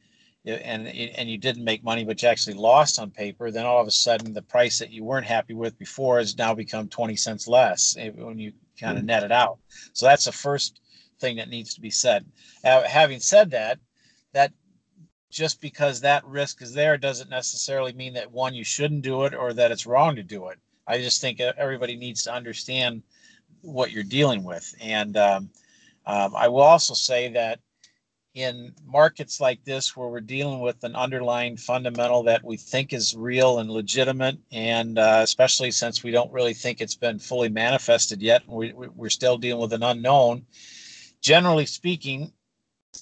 and 0.46 0.88
and 0.88 1.30
you 1.30 1.38
didn't 1.38 1.64
make 1.64 1.84
money 1.84 2.04
but 2.04 2.22
you 2.22 2.30
actually 2.30 2.54
lost 2.54 3.00
on 3.00 3.10
paper 3.10 3.50
then 3.50 3.66
all 3.66 3.82
of 3.82 3.88
a 3.88 3.92
sudden 3.92 4.34
the 4.34 4.42
price 4.42 4.78
that 4.78 4.92
you 4.92 5.04
weren't 5.04 5.26
happy 5.26 5.54
with 5.54 5.78
before 5.80 6.20
has 6.20 6.38
now 6.38 6.54
become 6.54 6.88
20 6.88 7.16
cents 7.16 7.48
less 7.48 7.96
eh, 8.00 8.12
when 8.16 8.38
you 8.38 8.54
kind 8.80 8.98
of 8.98 9.00
mm-hmm. 9.00 9.08
net 9.08 9.24
it 9.24 9.32
out. 9.32 9.58
So 9.94 10.06
that's 10.06 10.26
the 10.26 10.32
first 10.32 10.82
thing 11.20 11.38
that 11.38 11.50
needs 11.50 11.74
to 11.74 11.82
be 11.82 11.90
said. 11.90 12.26
Having 12.64 13.20
said 13.20 13.52
that 13.52 13.80
that 14.34 14.52
just 15.32 15.62
because 15.62 16.02
that 16.02 16.26
risk 16.26 16.62
is 16.62 16.74
there 16.74 16.98
doesn't 16.98 17.30
necessarily 17.30 17.94
mean 17.94 18.14
that 18.14 18.32
one 18.32 18.54
you 18.54 18.64
shouldn't 18.64 19.02
do 19.02 19.24
it 19.26 19.34
or 19.34 19.54
that 19.54 19.72
it's 19.72 19.86
wrong 19.86 20.16
to 20.16 20.24
do 20.24 20.48
it. 20.48 20.58
I 20.88 21.00
just 21.00 21.22
think 21.22 21.40
everybody 21.40 21.96
needs 21.96 22.24
to 22.24 22.34
understand 22.34 23.02
what 23.62 23.92
you're 23.92 24.04
dealing 24.04 24.44
with. 24.44 24.74
And 24.80 25.18
um, 25.18 25.50
um, 26.06 26.36
i 26.36 26.48
will 26.48 26.62
also 26.62 26.94
say 26.94 27.30
that 27.30 27.60
in 28.36 28.74
markets 28.86 29.40
like 29.40 29.64
this 29.64 29.96
where 29.96 30.10
we're 30.10 30.20
dealing 30.20 30.60
with 30.60 30.84
an 30.84 30.94
underlying 30.94 31.56
fundamental 31.56 32.22
that 32.22 32.44
we 32.44 32.58
think 32.58 32.92
is 32.92 33.16
real 33.16 33.60
and 33.60 33.72
legitimate 33.72 34.38
and 34.52 35.00
uh, 35.00 35.22
especially 35.24 35.72
since 35.72 36.04
we 36.04 36.12
don't 36.12 36.32
really 36.34 36.54
think 36.54 36.82
it's 36.82 36.98
been 36.98 37.18
fully 37.18 37.48
manifested 37.48 38.22
yet 38.22 38.44
we, 38.46 38.74
we're 38.74 39.10
still 39.10 39.38
dealing 39.38 39.62
with 39.62 39.72
an 39.72 39.84
unknown. 39.84 40.46
Generally 41.22 41.66
speaking 41.66 42.34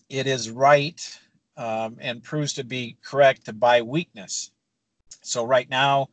it 0.08 0.28
is 0.28 0.52
right 0.52 1.20
um, 1.58 1.98
and 2.00 2.24
proves 2.24 2.54
to 2.54 2.64
be 2.64 2.96
correct 3.04 3.46
to 3.46 3.54
buy 3.54 3.82
weakness. 3.82 4.52
So 5.24 5.44
right 5.44 5.70
now 5.70 6.10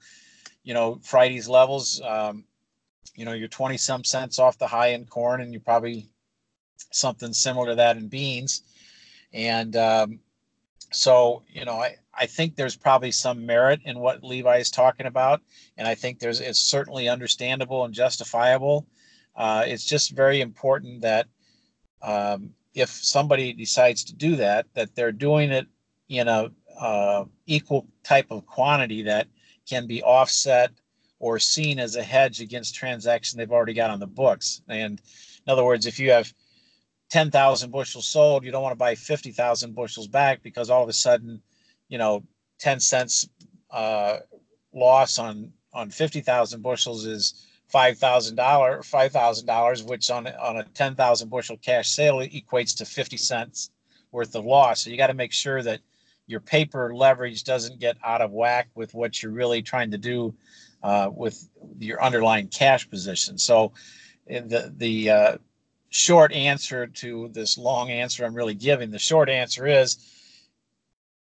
you 0.65 0.73
know 0.73 0.99
friday's 1.03 1.47
levels 1.47 2.01
um, 2.01 2.45
you 3.15 3.27
know 3.27 3.33
you're 3.33 3.49
20 3.49 3.77
some 3.77 4.03
cents 4.03 4.39
off 4.39 4.57
the 4.57 4.67
high 4.67 4.89
in 4.89 5.05
corn 5.05 5.43
and 5.43 5.53
you're 5.53 5.61
probably 5.61 6.09
something 6.91 7.35
similar 7.35 7.67
to 7.67 7.75
that 7.75 7.99
in 7.99 8.09
beans 8.09 8.63
and 9.33 9.77
um, 9.77 10.21
so, 10.93 11.43
you 11.49 11.65
know, 11.65 11.81
I, 11.81 11.97
I 12.15 12.27
think 12.27 12.57
there's 12.57 12.77
probably 12.77 13.13
some 13.13 13.47
merit 13.47 13.81
in 13.85 13.99
what 13.99 14.25
Levi 14.25 14.59
is 14.59 14.71
talking 14.71 15.07
about. 15.07 15.41
And 15.77 15.87
I 15.87 15.95
think 15.95 16.19
there's 16.19 16.41
it's 16.41 16.59
certainly 16.59 17.09
understandable 17.09 17.85
and 17.85 17.95
justifiable. 17.95 18.87
Uh, 19.37 19.65
it's 19.67 19.85
just 19.85 20.11
very 20.13 20.41
important 20.41 21.01
that 21.03 21.27
um, 22.03 22.51
if 22.75 22.91
somebody 22.91 23.53
decides 23.53 24.05
to 24.05 24.15
do 24.15 24.37
that, 24.37 24.67
that 24.75 24.95
they're 24.95 25.13
doing 25.13 25.51
it 25.51 25.67
in 26.09 26.29
a 26.29 26.51
uh, 26.79 27.25
equal 27.47 27.87
type 28.03 28.27
of 28.31 28.47
quantity 28.47 29.03
that 29.03 29.29
can 29.69 29.87
be 29.87 30.03
offset 30.03 30.73
or 31.21 31.39
seen 31.39 31.79
as 31.79 31.97
a 31.97 32.03
hedge 32.03 32.41
against 32.41 32.75
transaction 32.75 33.39
they've 33.39 33.53
already 33.53 33.75
got 33.75 33.91
on 33.91 34.01
the 34.01 34.07
books. 34.07 34.63
And 34.69 35.01
in 35.47 35.53
other 35.53 35.65
words, 35.65 35.87
if 35.87 36.01
you 36.01 36.11
have 36.11 36.33
10,000 37.11 37.71
bushels 37.71 38.09
sold, 38.09 38.45
you 38.45 38.53
don't 38.53 38.63
want 38.63 38.73
to 38.73 38.79
buy 38.79 38.95
50,000 38.95 39.75
bushels 39.75 40.07
back 40.07 40.43
because 40.43 40.71
all 40.71 40.83
of 40.83 40.89
a 40.89 40.93
sudden, 40.93 41.43
you 41.89 41.99
know, 41.99 42.23
10 42.59 42.81
cents 42.81 43.29
uh, 43.71 44.19
loss 44.73 45.19
on 45.19 45.53
on 45.73 45.89
50,000 45.89 46.63
bushels 46.63 47.07
is 47.07 47.47
$5,000, 47.73 48.35
$5,000, 48.35 49.89
which 49.89 50.11
on, 50.11 50.27
on 50.27 50.57
a 50.57 50.65
10,000 50.65 51.29
bushel 51.29 51.57
cash 51.59 51.91
sale 51.91 52.19
equates 52.19 52.77
to 52.77 52.85
50 52.85 53.17
cents 53.17 53.71
worth 54.11 54.35
of 54.35 54.45
loss. 54.45 54.83
So 54.83 54.91
you 54.91 54.97
got 54.97 55.07
to 55.07 55.15
make 55.15 55.33
sure 55.33 55.63
that 55.63 55.79
your 56.27 56.41
paper 56.41 56.93
leverage 56.95 57.45
doesn't 57.45 57.79
get 57.79 57.97
out 58.05 58.21
of 58.21 58.33
whack 58.33 58.69
with 58.75 58.95
what 58.95 59.23
you're 59.23 59.33
really 59.33 59.63
trying 59.63 59.93
to 59.93 59.99
do 59.99 60.35
uh, 60.83 61.11
with 61.15 61.49
your 61.79 62.03
underlying 62.03 62.49
cash 62.49 62.89
position. 62.89 63.39
So 63.39 63.73
the 64.27 64.73
the 64.77 65.11
uh, 65.11 65.37
short 65.91 66.33
answer 66.33 66.87
to 66.87 67.29
this 67.29 67.59
long 67.59 67.91
answer 67.91 68.25
I'm 68.25 68.35
really 68.35 68.55
giving, 68.55 68.91
the 68.91 68.99
short 68.99 69.29
answer 69.29 69.67
is 69.67 69.99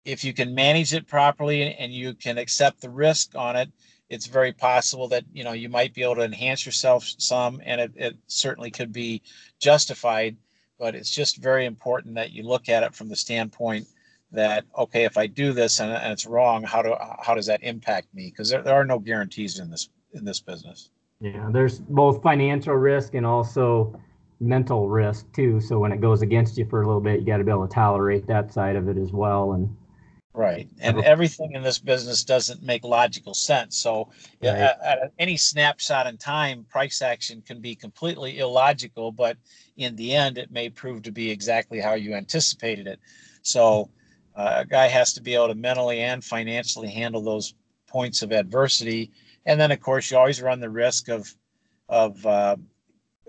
if 0.05 0.25
you 0.25 0.33
can 0.33 0.55
manage 0.55 0.95
it 0.95 1.07
properly 1.07 1.75
and 1.75 1.93
you 1.93 2.15
can 2.15 2.39
accept 2.39 2.81
the 2.81 2.91
risk 2.91 3.35
on 3.35 3.57
it, 3.57 3.71
it's 4.09 4.27
very 4.27 4.53
possible 4.53 5.09
that 5.09 5.25
you 5.33 5.45
know 5.45 5.53
you 5.53 5.69
might 5.69 5.93
be 5.93 6.03
able 6.03 6.17
to 6.17 6.23
enhance 6.23 6.65
yourself 6.65 7.05
some, 7.19 7.61
and 7.65 7.81
it, 7.81 7.93
it 7.95 8.17
certainly 8.27 8.71
could 8.71 8.93
be 8.93 9.23
justified. 9.59 10.37
But 10.79 10.95
it's 10.95 11.11
just 11.11 11.39
very 11.39 11.67
important 11.67 12.15
that 12.15 12.33
you 12.33 12.45
look 12.45 12.69
at 12.69 12.85
it 12.85 12.95
from 12.95 13.09
the 13.09 13.17
standpoint 13.17 13.87
that 14.33 14.65
okay, 14.77 15.05
if 15.05 15.19
I 15.19 15.27
do 15.27 15.53
this 15.53 15.81
and, 15.81 15.93
and 15.93 16.13
it's 16.13 16.27
wrong, 16.27 16.63
how 16.63 16.83
do 16.83 16.95
how 17.21 17.35
does 17.35 17.47
that 17.47 17.63
impact 17.63 18.15
me? 18.15 18.31
Because 18.31 18.49
there, 18.51 18.63
there 18.63 18.75
are 18.75 18.85
no 18.85 18.99
guarantees 18.99 19.59
in 19.59 19.71
this 19.71 19.91
in 20.15 20.25
this 20.25 20.41
business. 20.41 20.91
Yeah, 21.21 21.51
there's 21.53 21.81
both 21.81 22.23
financial 22.23 22.75
risk 22.75 23.15
and 23.15 23.27
also 23.27 24.01
mental 24.41 24.89
risk 24.89 25.31
too. 25.33 25.61
So 25.61 25.79
when 25.79 25.93
it 25.93 26.01
goes 26.01 26.23
against 26.23 26.57
you 26.57 26.67
for 26.67 26.83
a 26.83 26.87
little 26.87 27.01
bit, 27.01 27.21
you 27.21 27.27
got 27.27 27.39
to 27.39 27.45
be 27.45 27.51
able 27.51 27.67
to 27.67 27.75
tolerate 27.75 28.27
that 28.27 28.53
side 28.53 28.77
of 28.77 28.89
it 28.89 28.97
as 28.97 29.13
well. 29.13 29.53
And 29.53 29.77
right, 30.33 30.69
and 30.81 31.03
everything 31.03 31.53
in 31.53 31.63
this 31.63 31.79
business 31.79 32.25
doesn't 32.25 32.63
make 32.63 32.85
logical 32.85 33.35
sense. 33.35 33.77
So 33.77 34.11
right. 34.43 34.55
at, 34.55 34.81
at 34.81 35.13
any 35.19 35.37
snapshot 35.37 36.07
in 36.07 36.17
time, 36.19 36.65
price 36.69 37.03
action 37.03 37.43
can 37.43 37.61
be 37.61 37.75
completely 37.75 38.39
illogical, 38.39 39.11
but 39.11 39.37
in 39.77 39.97
the 39.97 40.15
end, 40.15 40.39
it 40.39 40.51
may 40.53 40.71
prove 40.71 41.03
to 41.03 41.13
be 41.13 41.31
exactly 41.31 41.81
how 41.81 41.95
you 41.95 42.15
anticipated 42.15 42.87
it. 42.87 43.01
So 43.43 43.91
uh, 44.37 44.59
a 44.59 44.65
guy 44.65 44.87
has 44.87 45.13
to 45.15 45.23
be 45.23 45.35
able 45.35 45.49
to 45.49 45.55
mentally 45.55 46.01
and 46.01 46.23
financially 46.25 46.91
handle 46.91 47.23
those 47.23 47.55
points 47.89 48.23
of 48.23 48.31
adversity. 48.31 49.11
And 49.47 49.61
then, 49.61 49.73
of 49.73 49.81
course, 49.81 50.11
you 50.11 50.19
always 50.19 50.41
run 50.41 50.61
the 50.61 50.71
risk 50.71 51.09
of 51.09 51.35
of 51.89 52.25
uh, 52.27 52.57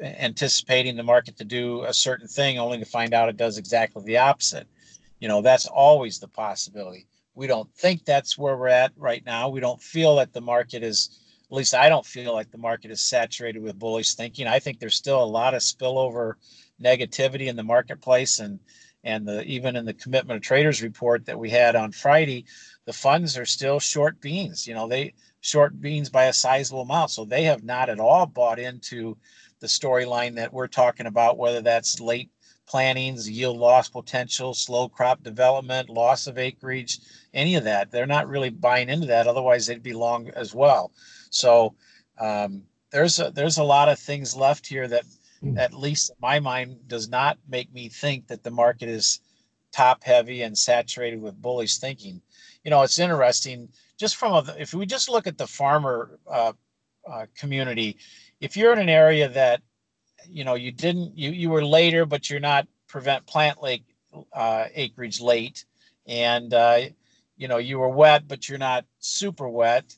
anticipating 0.02 0.96
the 0.96 1.04
market 1.04 1.38
to 1.38 1.44
do 1.44 1.84
a 1.84 1.94
certain 1.94 2.28
thing, 2.28 2.58
only 2.58 2.78
to 2.80 2.86
find 2.86 3.14
out 3.14 3.30
it 3.30 3.38
does 3.38 3.58
exactly 3.58 4.04
the 4.04 4.18
opposite. 4.18 4.68
You 5.20 5.28
know, 5.28 5.42
that's 5.42 5.68
always 5.68 6.20
the 6.20 6.28
possibility. 6.28 7.08
We 7.36 7.48
don't 7.48 7.74
think 7.76 8.06
that's 8.06 8.38
where 8.38 8.58
we're 8.58 8.68
at 8.68 8.92
right 8.96 9.26
now. 9.26 9.50
We 9.50 9.60
don't 9.60 9.82
feel 9.82 10.16
that 10.18 10.34
the 10.34 10.42
market 10.42 10.84
is, 10.84 11.20
at 11.50 11.56
least 11.56 11.74
I 11.74 11.90
don't 11.90 12.06
feel 12.06 12.34
like 12.34 12.52
the 12.52 12.58
market 12.58 12.92
is 12.92 13.02
saturated 13.02 13.62
with 13.62 13.80
bullish 13.80 14.16
thinking. 14.16 14.48
I 14.48 14.60
think 14.60 14.80
there's 14.80 14.96
still 14.96 15.24
a 15.24 15.26
lot 15.26 15.54
of 15.54 15.62
spillover 15.62 16.34
negativity 16.82 17.48
in 17.48 17.56
the 17.56 17.64
marketplace 17.64 18.40
and 18.40 18.60
and 19.04 19.26
the 19.26 19.44
even 19.44 19.78
in 19.78 19.86
the 19.86 19.94
commitment 19.94 20.38
of 20.38 20.44
traders 20.44 20.82
report 20.82 21.26
that 21.26 21.40
we 21.40 21.50
had 21.50 21.76
on 21.76 21.92
Friday, 21.92 22.46
the 22.86 22.94
funds 22.94 23.38
are 23.38 23.46
still 23.46 23.80
short 23.80 24.20
beans. 24.20 24.68
You 24.68 24.74
know, 24.74 24.88
they 24.90 25.14
short 25.42 25.80
beans 25.80 26.10
by 26.10 26.26
a 26.26 26.34
sizable 26.34 26.82
amount. 26.82 27.12
So 27.12 27.24
they 27.24 27.44
have 27.44 27.64
not 27.64 27.90
at 27.90 28.00
all 28.00 28.26
bought 28.26 28.60
into 28.60 29.18
the 29.60 29.68
storyline 29.68 30.36
that 30.36 30.54
we're 30.54 30.68
talking 30.68 31.06
about, 31.06 31.38
whether 31.38 31.62
that's 31.62 32.00
late 32.00 32.30
plantings, 32.68 33.30
yield 33.30 33.58
loss 33.58 33.90
potential, 33.90 34.54
slow 34.54 34.88
crop 34.88 35.24
development, 35.24 35.90
loss 35.90 36.28
of 36.28 36.38
acreage, 36.38 37.00
any 37.34 37.56
of 37.56 37.64
that. 37.64 37.92
They're 37.92 38.06
not 38.06 38.28
really 38.28 38.50
buying 38.50 38.90
into 38.90 39.08
that. 39.08 39.28
Otherwise, 39.28 39.66
they'd 39.66 39.84
be 39.84 39.94
long 39.94 40.30
as 40.32 40.54
well. 40.54 40.92
So 41.30 41.76
um, 42.20 42.64
there's 42.92 43.20
a, 43.20 43.32
there's 43.32 43.58
a 43.58 43.64
lot 43.64 43.90
of 43.90 44.00
things 44.00 44.36
left 44.36 44.68
here 44.68 44.88
that 44.88 45.06
Hmm. 45.42 45.58
at 45.58 45.74
least 45.74 46.10
in 46.10 46.16
my 46.22 46.40
mind, 46.40 46.88
does 46.88 47.10
not 47.10 47.38
make 47.48 47.72
me 47.74 47.88
think 47.90 48.28
that 48.28 48.44
the 48.44 48.52
market 48.52 48.90
is 48.90 49.22
top 49.72 50.04
heavy 50.04 50.42
and 50.42 50.58
saturated 50.58 51.22
with 51.22 51.42
bullish 51.42 51.78
thinking. 51.78 52.22
You 52.64 52.72
know, 52.72 52.82
it's 52.82 53.00
interesting 53.00 53.70
just 53.98 54.18
from 54.18 54.34
a, 54.34 54.56
if 54.58 54.74
we 54.74 54.86
just 54.86 55.10
look 55.10 55.28
at 55.28 55.38
the 55.38 55.48
farmer 55.48 56.20
uh, 56.30 56.54
uh, 57.10 57.26
community, 57.38 57.98
if 58.40 58.58
you're 58.58 58.74
in 58.74 58.80
an 58.80 58.90
area 58.90 59.30
that, 59.30 59.62
you 60.28 60.44
know, 60.44 60.56
you 60.56 60.72
didn't, 60.72 61.18
you, 61.18 61.32
you 61.32 61.50
were 61.50 61.64
later, 61.64 62.06
but 62.06 62.30
you're 62.30 62.40
not 62.40 62.68
prevent 62.88 63.26
plant 63.26 63.62
lake 63.62 63.84
uh, 64.34 64.66
acreage 64.74 65.22
late 65.22 65.66
and, 66.08 66.54
uh, 66.54 66.82
you 67.38 67.48
know, 67.48 67.58
you 67.58 67.80
were 67.80 67.90
wet, 67.90 68.28
but 68.28 68.50
you're 68.50 68.58
not 68.58 68.86
super 69.00 69.48
wet. 69.48 69.96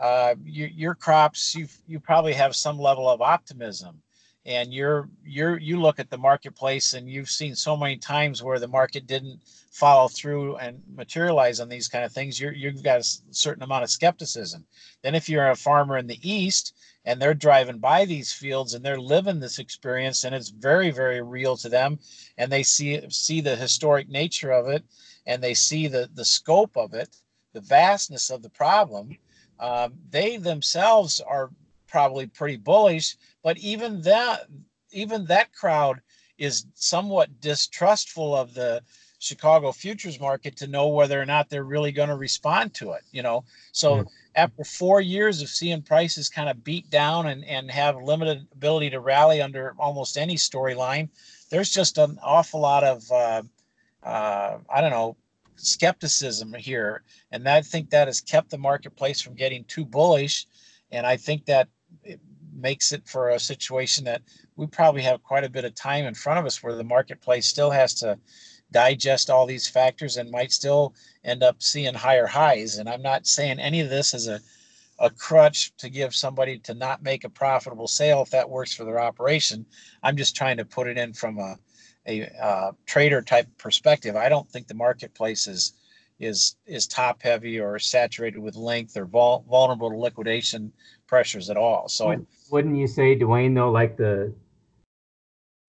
Uh, 0.00 0.34
you, 0.44 0.66
your 0.66 0.94
crops, 0.94 1.54
you 1.54 1.68
you 1.86 2.00
probably 2.00 2.32
have 2.32 2.54
some 2.54 2.78
level 2.78 3.08
of 3.08 3.20
optimism 3.20 4.02
and 4.46 4.74
you're 4.74 5.08
you're 5.24 5.58
you 5.58 5.80
look 5.80 5.98
at 5.98 6.10
the 6.10 6.18
marketplace 6.18 6.92
and 6.92 7.08
you've 7.08 7.30
seen 7.30 7.54
so 7.54 7.76
many 7.76 7.96
times 7.96 8.42
where 8.42 8.58
the 8.58 8.68
market 8.68 9.06
didn't 9.06 9.40
follow 9.70 10.06
through 10.06 10.56
and 10.56 10.80
materialize 10.94 11.60
on 11.60 11.68
these 11.68 11.88
kind 11.88 12.04
of 12.04 12.12
things 12.12 12.38
you're, 12.38 12.52
you've 12.52 12.82
got 12.82 13.00
a 13.00 13.18
certain 13.30 13.62
amount 13.62 13.82
of 13.82 13.90
skepticism. 13.90 14.64
Then 15.02 15.14
if 15.14 15.28
you're 15.28 15.50
a 15.50 15.56
farmer 15.56 15.98
in 15.98 16.06
the 16.06 16.20
east 16.22 16.76
and 17.04 17.20
they're 17.20 17.34
driving 17.34 17.78
by 17.78 18.04
these 18.04 18.32
fields 18.32 18.74
and 18.74 18.84
they're 18.84 19.00
living 19.00 19.40
this 19.40 19.58
experience 19.58 20.24
and 20.24 20.34
it's 20.34 20.50
very 20.50 20.90
very 20.90 21.22
real 21.22 21.56
to 21.56 21.68
them 21.68 21.98
and 22.38 22.52
they 22.52 22.62
see 22.62 23.00
see 23.08 23.40
the 23.40 23.56
historic 23.56 24.08
nature 24.08 24.52
of 24.52 24.68
it 24.68 24.84
and 25.26 25.42
they 25.42 25.54
see 25.54 25.88
the 25.88 26.08
the 26.14 26.24
scope 26.24 26.76
of 26.76 26.92
it 26.92 27.16
the 27.54 27.60
vastness 27.60 28.30
of 28.30 28.42
the 28.42 28.50
problem 28.50 29.16
um, 29.60 29.94
they 30.10 30.36
themselves 30.36 31.20
are 31.20 31.50
probably 31.94 32.26
pretty 32.26 32.56
bullish, 32.56 33.16
but 33.44 33.56
even 33.58 34.02
that 34.02 34.48
even 34.90 35.24
that 35.26 35.52
crowd 35.52 36.00
is 36.38 36.66
somewhat 36.74 37.40
distrustful 37.40 38.34
of 38.34 38.52
the 38.52 38.82
Chicago 39.20 39.70
futures 39.70 40.18
market 40.18 40.56
to 40.56 40.66
know 40.66 40.88
whether 40.88 41.22
or 41.22 41.24
not 41.24 41.48
they're 41.48 41.62
really 41.62 41.92
going 41.92 42.08
to 42.08 42.16
respond 42.16 42.74
to 42.74 42.90
it, 42.90 43.02
you 43.12 43.22
know. 43.22 43.44
So 43.70 43.98
yeah. 43.98 44.02
after 44.34 44.64
4 44.64 45.02
years 45.02 45.40
of 45.40 45.48
seeing 45.48 45.82
prices 45.82 46.28
kind 46.28 46.48
of 46.48 46.64
beat 46.64 46.90
down 46.90 47.28
and 47.28 47.44
and 47.44 47.70
have 47.70 48.02
limited 48.02 48.44
ability 48.52 48.90
to 48.90 48.98
rally 48.98 49.40
under 49.40 49.76
almost 49.78 50.18
any 50.18 50.34
storyline, 50.34 51.10
there's 51.50 51.70
just 51.70 51.96
an 51.98 52.18
awful 52.24 52.60
lot 52.60 52.82
of 52.82 53.08
uh, 53.12 53.42
uh, 54.02 54.58
I 54.68 54.80
don't 54.80 54.90
know 54.90 55.16
skepticism 55.54 56.54
here, 56.54 57.04
and 57.30 57.48
I 57.48 57.62
think 57.62 57.90
that 57.90 58.08
has 58.08 58.20
kept 58.20 58.50
the 58.50 58.58
marketplace 58.58 59.20
from 59.20 59.36
getting 59.36 59.62
too 59.62 59.84
bullish. 59.84 60.48
And 60.90 61.06
I 61.06 61.16
think 61.16 61.46
that 61.46 61.68
makes 62.64 62.92
it 62.92 63.06
for 63.06 63.28
a 63.28 63.38
situation 63.38 64.04
that 64.04 64.22
we 64.56 64.66
probably 64.66 65.02
have 65.02 65.22
quite 65.22 65.44
a 65.44 65.50
bit 65.56 65.66
of 65.66 65.74
time 65.74 66.06
in 66.06 66.14
front 66.14 66.38
of 66.38 66.46
us 66.46 66.62
where 66.62 66.74
the 66.74 66.82
marketplace 66.96 67.46
still 67.46 67.70
has 67.70 67.92
to 67.92 68.18
digest 68.72 69.28
all 69.28 69.44
these 69.46 69.68
factors 69.68 70.16
and 70.16 70.30
might 70.30 70.50
still 70.50 70.94
end 71.24 71.42
up 71.42 71.62
seeing 71.62 71.92
higher 71.92 72.26
highs. 72.26 72.78
And 72.78 72.88
I'm 72.88 73.02
not 73.02 73.26
saying 73.26 73.60
any 73.60 73.80
of 73.80 73.90
this 73.90 74.14
is 74.14 74.28
a, 74.28 74.40
a 74.98 75.10
crutch 75.10 75.76
to 75.76 75.90
give 75.90 76.14
somebody 76.14 76.58
to 76.60 76.72
not 76.72 77.02
make 77.02 77.24
a 77.24 77.28
profitable 77.28 77.86
sale 77.86 78.22
if 78.22 78.30
that 78.30 78.48
works 78.48 78.74
for 78.74 78.84
their 78.84 78.98
operation. 78.98 79.66
I'm 80.02 80.16
just 80.16 80.34
trying 80.34 80.56
to 80.56 80.64
put 80.64 80.88
it 80.88 80.96
in 80.96 81.12
from 81.12 81.38
a, 81.38 81.56
a 82.06 82.30
uh, 82.42 82.72
trader 82.86 83.20
type 83.20 83.48
perspective. 83.58 84.16
I 84.16 84.30
don't 84.30 84.50
think 84.50 84.68
the 84.68 84.74
marketplace 84.86 85.46
is 85.46 85.74
is 86.20 86.56
is 86.64 86.86
top 86.86 87.22
heavy 87.22 87.58
or 87.58 87.78
saturated 87.78 88.38
with 88.38 88.56
length 88.56 88.96
or 88.96 89.04
vul- 89.04 89.44
vulnerable 89.48 89.90
to 89.90 89.96
liquidation 89.96 90.72
pressures 91.06 91.50
at 91.50 91.56
all. 91.56 91.88
So 91.88 92.10
wouldn't 92.50 92.76
you 92.76 92.86
say, 92.86 93.14
Duane, 93.14 93.54
though, 93.54 93.70
like 93.70 93.96
the 93.96 94.32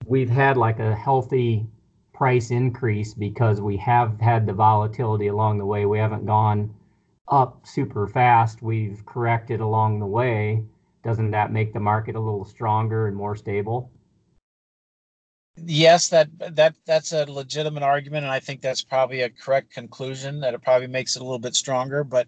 we've 0.05 0.29
had 0.29 0.57
like 0.57 0.79
a 0.79 0.95
healthy 0.95 1.65
price 2.13 2.51
increase 2.51 3.13
because 3.13 3.59
we 3.59 3.75
have 3.77 4.19
had 4.19 4.45
the 4.45 4.53
volatility 4.53 5.27
along 5.27 5.57
the 5.57 5.65
way. 5.65 5.85
We 5.85 5.97
haven't 5.97 6.25
gone 6.25 6.73
up 7.27 7.65
super 7.65 8.07
fast. 8.07 8.61
We've 8.61 9.05
corrected 9.05 9.59
along 9.59 9.99
the 9.99 10.05
way. 10.05 10.63
Doesn't 11.03 11.31
that 11.31 11.51
make 11.51 11.73
the 11.73 11.79
market 11.79 12.15
a 12.15 12.19
little 12.19 12.45
stronger 12.45 13.07
and 13.07 13.15
more 13.15 13.35
stable? 13.35 13.91
Yes, 15.57 16.09
that 16.09 16.27
that 16.55 16.75
that's 16.85 17.13
a 17.13 17.31
legitimate 17.31 17.83
argument, 17.83 18.25
and 18.25 18.33
I 18.33 18.39
think 18.39 18.61
that's 18.61 18.83
probably 18.83 19.21
a 19.21 19.29
correct 19.29 19.71
conclusion. 19.71 20.41
That 20.41 20.53
it 20.53 20.61
probably 20.61 20.87
makes 20.87 21.15
it 21.15 21.21
a 21.21 21.23
little 21.23 21.39
bit 21.39 21.55
stronger. 21.55 22.03
But 22.03 22.27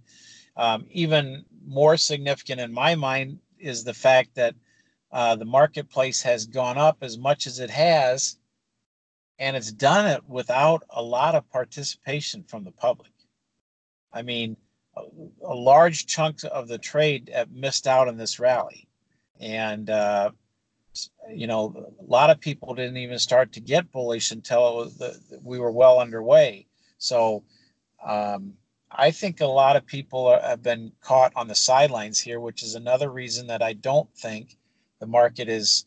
um, 0.56 0.86
even 0.92 1.44
more 1.66 1.98
significant 1.98 2.62
in 2.62 2.72
my 2.72 2.96
mind 2.96 3.40
is 3.60 3.84
the 3.84 3.94
fact 3.94 4.36
that 4.36 4.56
uh, 5.12 5.36
the 5.36 5.46
marketplace 5.46 6.22
has 6.22 6.46
gone 6.46 6.78
up 6.78 6.98
as 7.02 7.18
much 7.18 7.48
as 7.48 7.60
it 7.60 7.70
has, 7.70 8.38
and 9.40 9.56
it's 9.56 9.72
done 9.72 10.06
it 10.06 10.22
without 10.28 10.84
a 10.90 11.02
lot 11.02 11.36
of 11.36 11.50
participation 11.50 12.44
from 12.44 12.64
the 12.64 12.72
public. 12.72 13.12
I 14.12 14.22
mean, 14.22 14.58
a, 14.96 15.02
a 15.46 15.56
large 15.56 16.08
chunk 16.08 16.40
of 16.52 16.68
the 16.68 16.78
trade 16.78 17.32
missed 17.52 17.88
out 17.88 18.08
on 18.08 18.18
this 18.18 18.40
rally, 18.40 18.88
and 19.40 19.90
uh, 19.90 20.32
you 21.30 21.48
know 21.48 21.94
a 22.00 22.04
lot 22.04 22.30
of 22.30 22.40
people 22.40 22.74
didn't 22.74 22.98
even 22.98 23.20
start 23.20 23.54
to 23.54 23.60
get 23.60 23.92
bullish 23.92 24.32
until 24.32 24.86
the, 24.86 25.20
we 25.44 25.60
were 25.60 25.72
well 25.72 26.00
underway. 26.00 26.66
So 26.98 27.44
um, 28.06 28.54
I 28.98 29.12
think 29.12 29.42
a 29.42 29.46
lot 29.46 29.76
of 29.76 29.86
people 29.86 30.26
are, 30.26 30.42
have 30.42 30.64
been 30.64 30.92
caught 31.02 31.32
on 31.36 31.48
the 31.48 31.56
sidelines 31.56 32.20
here, 32.20 32.40
which 32.40 32.64
is 32.64 32.74
another 32.74 33.12
reason 33.12 33.48
that 33.48 33.62
I 33.62 33.74
don't 33.74 34.12
think 34.16 34.58
the 35.00 35.06
market 35.06 35.48
is 35.48 35.86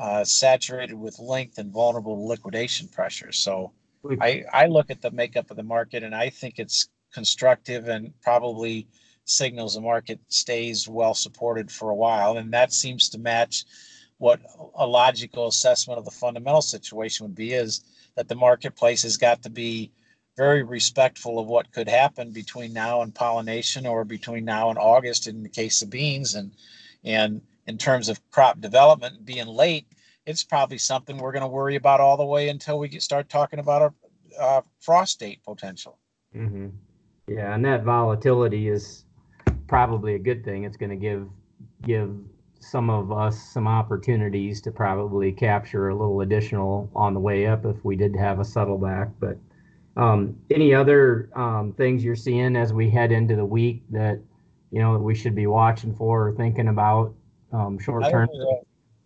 uh, 0.00 0.24
saturated 0.24 0.94
with 0.94 1.18
length 1.18 1.58
and 1.58 1.70
vulnerable 1.70 2.16
to 2.16 2.22
liquidation 2.22 2.88
pressure. 2.88 3.30
So 3.32 3.72
I, 4.20 4.44
I 4.52 4.66
look 4.66 4.90
at 4.90 5.02
the 5.02 5.10
makeup 5.10 5.50
of 5.50 5.56
the 5.56 5.62
market 5.62 6.02
and 6.02 6.14
I 6.14 6.30
think 6.30 6.58
it's 6.58 6.88
constructive 7.12 7.88
and 7.88 8.12
probably 8.22 8.86
signals 9.26 9.74
the 9.74 9.80
market 9.80 10.20
stays 10.28 10.88
well 10.88 11.14
supported 11.14 11.70
for 11.70 11.90
a 11.90 11.94
while. 11.94 12.38
And 12.38 12.52
that 12.52 12.72
seems 12.72 13.08
to 13.10 13.18
match 13.18 13.64
what 14.18 14.40
a 14.74 14.86
logical 14.86 15.48
assessment 15.48 15.98
of 15.98 16.04
the 16.04 16.10
fundamental 16.10 16.62
situation 16.62 17.26
would 17.26 17.34
be 17.34 17.52
is 17.52 17.84
that 18.16 18.28
the 18.28 18.34
marketplace 18.34 19.02
has 19.02 19.16
got 19.16 19.42
to 19.42 19.50
be 19.50 19.92
very 20.36 20.62
respectful 20.62 21.38
of 21.38 21.46
what 21.46 21.72
could 21.72 21.88
happen 21.88 22.30
between 22.30 22.72
now 22.72 23.02
and 23.02 23.14
pollination 23.14 23.86
or 23.86 24.04
between 24.04 24.44
now 24.44 24.70
and 24.70 24.78
August 24.78 25.26
in 25.26 25.42
the 25.42 25.48
case 25.48 25.82
of 25.82 25.90
beans. 25.90 26.34
And 26.34 26.50
and 27.04 27.40
in 27.66 27.78
terms 27.78 28.08
of 28.08 28.20
crop 28.30 28.60
development 28.60 29.24
being 29.24 29.46
late 29.46 29.86
it's 30.26 30.42
probably 30.42 30.76
something 30.76 31.16
we're 31.16 31.32
going 31.32 31.42
to 31.42 31.48
worry 31.48 31.76
about 31.76 32.00
all 32.00 32.16
the 32.16 32.24
way 32.24 32.48
until 32.48 32.78
we 32.78 32.88
get, 32.88 33.00
start 33.00 33.28
talking 33.28 33.60
about 33.60 33.82
our 33.82 33.94
uh, 34.38 34.60
frost 34.80 35.20
date 35.20 35.40
potential. 35.44 35.98
Mm-hmm. 36.34 36.68
yeah 37.28 37.54
and 37.54 37.64
that 37.64 37.84
volatility 37.84 38.68
is 38.68 39.04
probably 39.66 40.14
a 40.14 40.18
good 40.18 40.44
thing. 40.44 40.64
It's 40.64 40.76
going 40.76 40.90
to 40.90 40.96
give 40.96 41.28
give 41.82 42.14
some 42.58 42.90
of 42.90 43.12
us 43.12 43.40
some 43.40 43.68
opportunities 43.68 44.60
to 44.62 44.70
probably 44.72 45.30
capture 45.30 45.88
a 45.88 45.94
little 45.94 46.22
additional 46.22 46.90
on 46.94 47.14
the 47.14 47.20
way 47.20 47.46
up 47.46 47.64
if 47.64 47.84
we 47.84 47.94
did 47.94 48.16
have 48.16 48.40
a 48.40 48.44
settle 48.44 48.78
back 48.78 49.08
but 49.20 49.36
um, 49.96 50.36
any 50.50 50.74
other 50.74 51.30
um, 51.34 51.72
things 51.72 52.04
you're 52.04 52.16
seeing 52.16 52.56
as 52.56 52.72
we 52.72 52.90
head 52.90 53.12
into 53.12 53.34
the 53.36 53.44
week 53.44 53.82
that 53.90 54.18
you 54.70 54.80
know 54.80 54.98
we 54.98 55.14
should 55.14 55.34
be 55.34 55.46
watching 55.46 55.94
for 55.94 56.28
or 56.28 56.32
thinking 56.32 56.68
about 56.68 57.14
um, 57.52 57.78
short 57.78 58.04
term? 58.10 58.28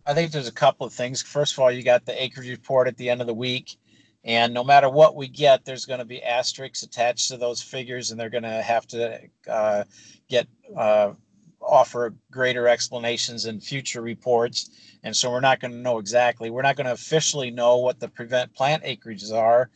I, 0.06 0.10
I 0.10 0.14
think 0.14 0.32
there's 0.32 0.48
a 0.48 0.52
couple 0.52 0.86
of 0.86 0.92
things. 0.92 1.22
First 1.22 1.52
of 1.52 1.60
all, 1.60 1.70
you 1.70 1.82
got 1.82 2.04
the 2.04 2.22
acreage 2.22 2.48
report 2.48 2.88
at 2.88 2.96
the 2.96 3.08
end 3.08 3.20
of 3.20 3.26
the 3.26 3.34
week, 3.34 3.76
and 4.24 4.52
no 4.52 4.64
matter 4.64 4.88
what 4.88 5.14
we 5.14 5.28
get, 5.28 5.64
there's 5.64 5.86
going 5.86 6.00
to 6.00 6.04
be 6.04 6.22
asterisks 6.22 6.82
attached 6.82 7.28
to 7.28 7.36
those 7.36 7.62
figures, 7.62 8.10
and 8.10 8.18
they're 8.18 8.30
going 8.30 8.42
to 8.42 8.62
have 8.62 8.86
to 8.88 9.20
uh, 9.48 9.84
get 10.28 10.48
uh, 10.76 11.12
offer 11.60 12.14
greater 12.32 12.66
explanations 12.66 13.46
in 13.46 13.60
future 13.60 14.02
reports. 14.02 14.70
And 15.02 15.16
so 15.16 15.30
we're 15.30 15.40
not 15.40 15.60
going 15.60 15.72
to 15.72 15.78
know 15.78 15.98
exactly. 15.98 16.50
We're 16.50 16.62
not 16.62 16.76
going 16.76 16.86
to 16.86 16.92
officially 16.92 17.50
know 17.50 17.78
what 17.78 18.00
the 18.00 18.08
prevent 18.08 18.52
plant 18.54 18.82
acreages 18.84 19.32
are 19.32 19.70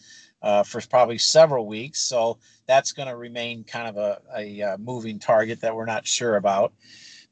uh, 0.45 0.63
for 0.63 0.81
probably 0.83 1.17
several 1.17 1.67
weeks. 1.67 2.01
So 2.01 2.39
that's 2.67 2.93
going 2.93 3.09
to 3.09 3.17
remain 3.17 3.65
kind 3.65 3.89
of 3.89 3.97
a, 3.97 4.21
a, 4.37 4.61
a, 4.61 4.75
uh, 4.75 4.77
moving 4.77 5.19
target 5.19 5.63
that 5.63 5.75
we're 5.75 5.87
not 5.87 6.07
sure 6.07 6.37
about. 6.37 6.75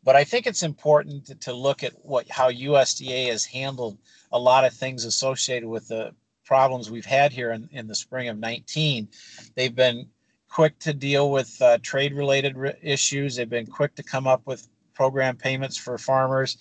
But 0.03 0.17
I 0.17 0.25
think 0.25 0.47
it's 0.47 0.63
important 0.63 1.27
to, 1.27 1.35
to 1.37 1.53
look 1.53 1.85
at 1.85 1.93
what 2.03 2.29
how 2.29 2.51
USDA 2.51 3.29
has 3.29 3.45
handled 3.45 3.99
a 4.33 4.39
lot 4.39 4.65
of 4.65 4.73
things 4.73 5.05
associated 5.05 5.69
with 5.69 5.87
the 5.89 6.13
problems 6.45 6.91
we've 6.91 7.05
had 7.05 7.33
here 7.33 7.53
in, 7.53 7.69
in 7.71 7.87
the 7.87 7.95
spring 7.95 8.29
of 8.29 8.39
19. 8.39 9.07
They've 9.55 9.75
been 9.75 10.09
quick 10.49 10.79
to 10.81 10.93
deal 10.93 11.31
with 11.31 11.61
uh, 11.61 11.79
trade 11.83 12.15
related 12.15 12.57
re- 12.57 12.75
issues. 12.83 13.37
They've 13.37 13.49
been 13.49 13.67
quick 13.67 13.95
to 13.97 14.03
come 14.03 14.27
up 14.27 14.43
with 14.47 14.67
program 14.95 15.37
payments 15.37 15.77
for 15.77 15.99
farmers. 15.99 16.57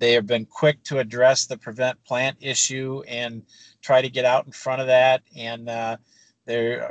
They 0.00 0.14
have 0.14 0.26
been 0.26 0.46
quick 0.46 0.82
to 0.84 0.98
address 0.98 1.44
the 1.44 1.58
prevent 1.58 2.02
plant 2.04 2.38
issue 2.40 3.02
and 3.06 3.42
try 3.82 4.00
to 4.00 4.08
get 4.08 4.24
out 4.24 4.46
in 4.46 4.52
front 4.52 4.80
of 4.80 4.86
that. 4.86 5.22
And 5.36 5.68
uh, 5.68 5.98
they've 6.46 6.82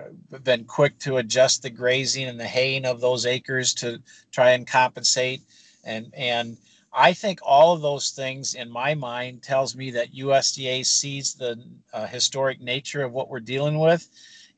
been 0.43 0.63
quick 0.65 0.99
to 0.99 1.17
adjust 1.17 1.63
the 1.63 1.71
grazing 1.71 2.27
and 2.27 2.39
the 2.39 2.45
haying 2.45 2.85
of 2.85 3.01
those 3.01 3.25
acres 3.25 3.73
to 3.75 3.99
try 4.31 4.51
and 4.51 4.65
compensate. 4.65 5.41
And 5.83 6.13
and 6.15 6.57
I 6.93 7.13
think 7.13 7.39
all 7.41 7.73
of 7.73 7.81
those 7.81 8.11
things, 8.11 8.53
in 8.53 8.69
my 8.69 8.93
mind, 8.93 9.41
tells 9.41 9.75
me 9.75 9.91
that 9.91 10.13
USDA 10.13 10.85
sees 10.85 11.33
the 11.33 11.63
uh, 11.91 12.05
historic 12.05 12.61
nature 12.61 13.03
of 13.03 13.11
what 13.11 13.29
we're 13.29 13.39
dealing 13.39 13.79
with, 13.79 14.07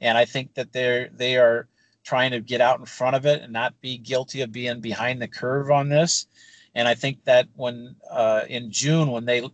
and 0.02 0.18
I 0.18 0.26
think 0.26 0.54
that 0.56 0.74
they're 0.74 1.10
they 1.14 1.38
are 1.38 1.68
trying 2.04 2.32
to 2.32 2.42
get 2.42 2.60
out 2.60 2.80
in 2.80 2.86
front 2.86 3.16
of 3.16 3.26
it 3.26 3.44
and 3.44 3.54
not 3.54 3.80
be 3.80 3.98
guilty 3.98 4.42
of 4.42 4.52
being 4.52 4.82
behind 4.82 5.22
the 5.22 5.28
curve 5.28 5.72
on 5.72 5.88
this. 5.88 6.26
And 6.76 6.88
I 6.88 6.96
think 6.96 7.24
that 7.26 7.48
when 7.56 7.96
uh, 8.10 8.44
in 8.48 8.72
June, 8.72 9.12
when 9.12 9.26
they 9.26 9.48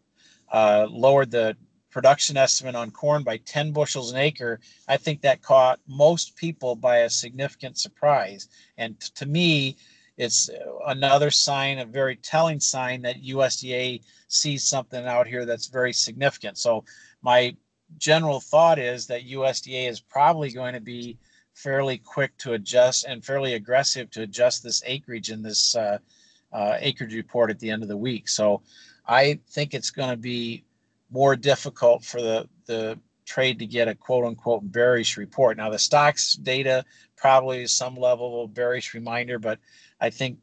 uh, 0.52 0.88
lowered 0.90 1.32
the 1.32 1.56
production 1.90 2.38
estimate 2.38 2.76
on 2.76 2.92
corn 2.92 3.24
by 3.24 3.38
10 3.38 3.72
bushels 3.72 4.12
an 4.12 4.18
acre, 4.18 4.60
I 4.88 4.98
think 4.98 5.22
that 5.22 5.42
caught 5.42 5.80
most 5.88 6.36
people 6.36 6.76
by 6.76 6.98
a 6.98 7.10
significant 7.10 7.78
surprise. 7.78 8.50
And 8.78 9.00
t- 9.00 9.10
to 9.16 9.26
me, 9.26 9.78
it's 10.18 10.50
another 10.86 11.32
sign, 11.32 11.80
a 11.80 11.86
very 11.86 12.16
telling 12.18 12.60
sign 12.60 13.02
that 13.04 13.24
USDA 13.24 14.02
sees 14.28 14.64
something 14.64 15.06
out 15.06 15.28
here 15.28 15.46
that's 15.46 15.68
very 15.68 15.94
significant. 15.94 16.58
So, 16.58 16.84
my 17.22 17.56
general 17.98 18.40
thought 18.40 18.80
is 18.80 19.08
that 19.08 19.28
USDA 19.28 19.90
is 19.90 20.00
probably 20.00 20.52
going 20.52 20.74
to 20.74 20.82
be 20.82 21.18
fairly 21.54 21.98
quick 21.98 22.38
to 22.38 22.54
adjust 22.54 23.06
and 23.06 23.24
fairly 23.26 23.54
aggressive 23.54 24.12
to 24.12 24.22
adjust 24.22 24.62
this 24.62 24.84
acreage 24.86 25.32
in 25.32 25.42
this 25.42 25.76
uh, 25.76 25.98
uh, 26.52 26.78
acreage 26.80 27.14
report 27.14 27.50
at 27.50 27.60
the 27.60 27.70
end 27.70 27.84
of 27.84 27.90
the 27.90 27.98
week. 27.98 28.28
So 28.30 28.62
I 29.08 29.40
think 29.50 29.74
it's 29.74 29.92
going 29.92 30.10
to 30.10 30.18
be 30.18 30.64
more 31.10 31.36
difficult 31.36 32.04
for 32.04 32.22
the, 32.22 32.48
the 32.66 33.00
trade 33.26 33.60
to 33.60 33.66
get 33.66 33.88
a 33.88 33.96
quote 33.96 34.26
unquote 34.26 34.72
bearish 34.72 35.18
report. 35.18 35.58
Now, 35.58 35.70
the 35.70 35.80
stocks 35.80 36.36
data 36.36 36.86
probably 37.16 37.64
is 37.64 37.72
some 37.72 37.96
level 37.96 38.44
of 38.44 38.54
bearish 38.54 38.94
reminder, 38.94 39.40
but 39.40 39.60
I 40.00 40.10
think 40.10 40.40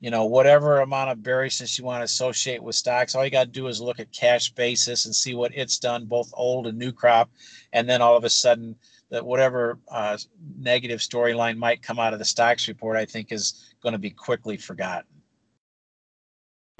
you 0.00 0.10
know 0.10 0.26
whatever 0.26 0.80
amount 0.80 1.10
of 1.10 1.22
bearishness 1.22 1.78
you 1.78 1.84
want 1.84 2.00
to 2.00 2.04
associate 2.04 2.62
with 2.62 2.74
stocks 2.74 3.14
all 3.14 3.24
you 3.24 3.30
got 3.30 3.44
to 3.44 3.50
do 3.50 3.66
is 3.66 3.80
look 3.80 3.98
at 3.98 4.12
cash 4.12 4.50
basis 4.52 5.06
and 5.06 5.14
see 5.14 5.34
what 5.34 5.54
it's 5.54 5.78
done 5.78 6.04
both 6.04 6.30
old 6.34 6.66
and 6.66 6.78
new 6.78 6.92
crop 6.92 7.30
and 7.72 7.88
then 7.88 8.02
all 8.02 8.16
of 8.16 8.24
a 8.24 8.30
sudden 8.30 8.76
that 9.10 9.24
whatever 9.24 9.78
uh, 9.88 10.18
negative 10.58 11.00
storyline 11.00 11.56
might 11.56 11.82
come 11.82 11.98
out 11.98 12.12
of 12.12 12.18
the 12.18 12.24
stocks 12.24 12.68
report 12.68 12.96
i 12.96 13.04
think 13.06 13.32
is 13.32 13.74
going 13.82 13.94
to 13.94 13.98
be 13.98 14.10
quickly 14.10 14.56
forgotten 14.56 15.15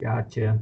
Gotcha. 0.01 0.59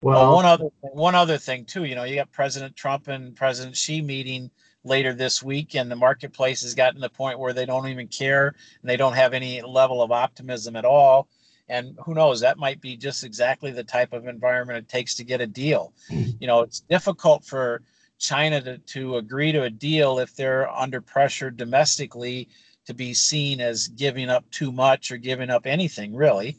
Well, 0.00 0.20
well, 0.20 0.34
one 0.34 0.44
other 0.44 0.68
one 0.80 1.14
other 1.14 1.38
thing 1.38 1.64
too. 1.64 1.84
You 1.84 1.94
know, 1.94 2.04
you 2.04 2.16
got 2.16 2.30
President 2.30 2.76
Trump 2.76 3.08
and 3.08 3.34
President 3.34 3.76
Xi 3.76 4.00
meeting 4.00 4.50
later 4.84 5.12
this 5.12 5.42
week, 5.42 5.74
and 5.74 5.90
the 5.90 5.96
marketplace 5.96 6.62
has 6.62 6.74
gotten 6.74 6.96
to 6.96 7.00
the 7.00 7.10
point 7.10 7.38
where 7.38 7.52
they 7.52 7.66
don't 7.66 7.88
even 7.88 8.08
care 8.08 8.48
and 8.80 8.88
they 8.88 8.96
don't 8.96 9.14
have 9.14 9.34
any 9.34 9.60
level 9.62 10.02
of 10.02 10.12
optimism 10.12 10.76
at 10.76 10.84
all. 10.84 11.28
And 11.68 11.98
who 12.04 12.14
knows, 12.14 12.40
that 12.40 12.58
might 12.58 12.80
be 12.80 12.96
just 12.96 13.24
exactly 13.24 13.70
the 13.72 13.84
type 13.84 14.12
of 14.12 14.26
environment 14.26 14.78
it 14.78 14.88
takes 14.88 15.14
to 15.16 15.24
get 15.24 15.40
a 15.40 15.46
deal. 15.46 15.92
You 16.40 16.46
know, 16.46 16.62
it's 16.62 16.80
difficult 16.80 17.44
for 17.44 17.82
China 18.18 18.60
to, 18.62 18.78
to 18.78 19.16
agree 19.16 19.52
to 19.52 19.64
a 19.64 19.70
deal 19.70 20.18
if 20.18 20.34
they're 20.34 20.70
under 20.70 21.00
pressure 21.00 21.50
domestically 21.50 22.48
to 22.86 22.94
be 22.94 23.12
seen 23.12 23.60
as 23.60 23.88
giving 23.88 24.30
up 24.30 24.50
too 24.50 24.72
much 24.72 25.12
or 25.12 25.18
giving 25.18 25.50
up 25.50 25.66
anything 25.66 26.14
really. 26.14 26.56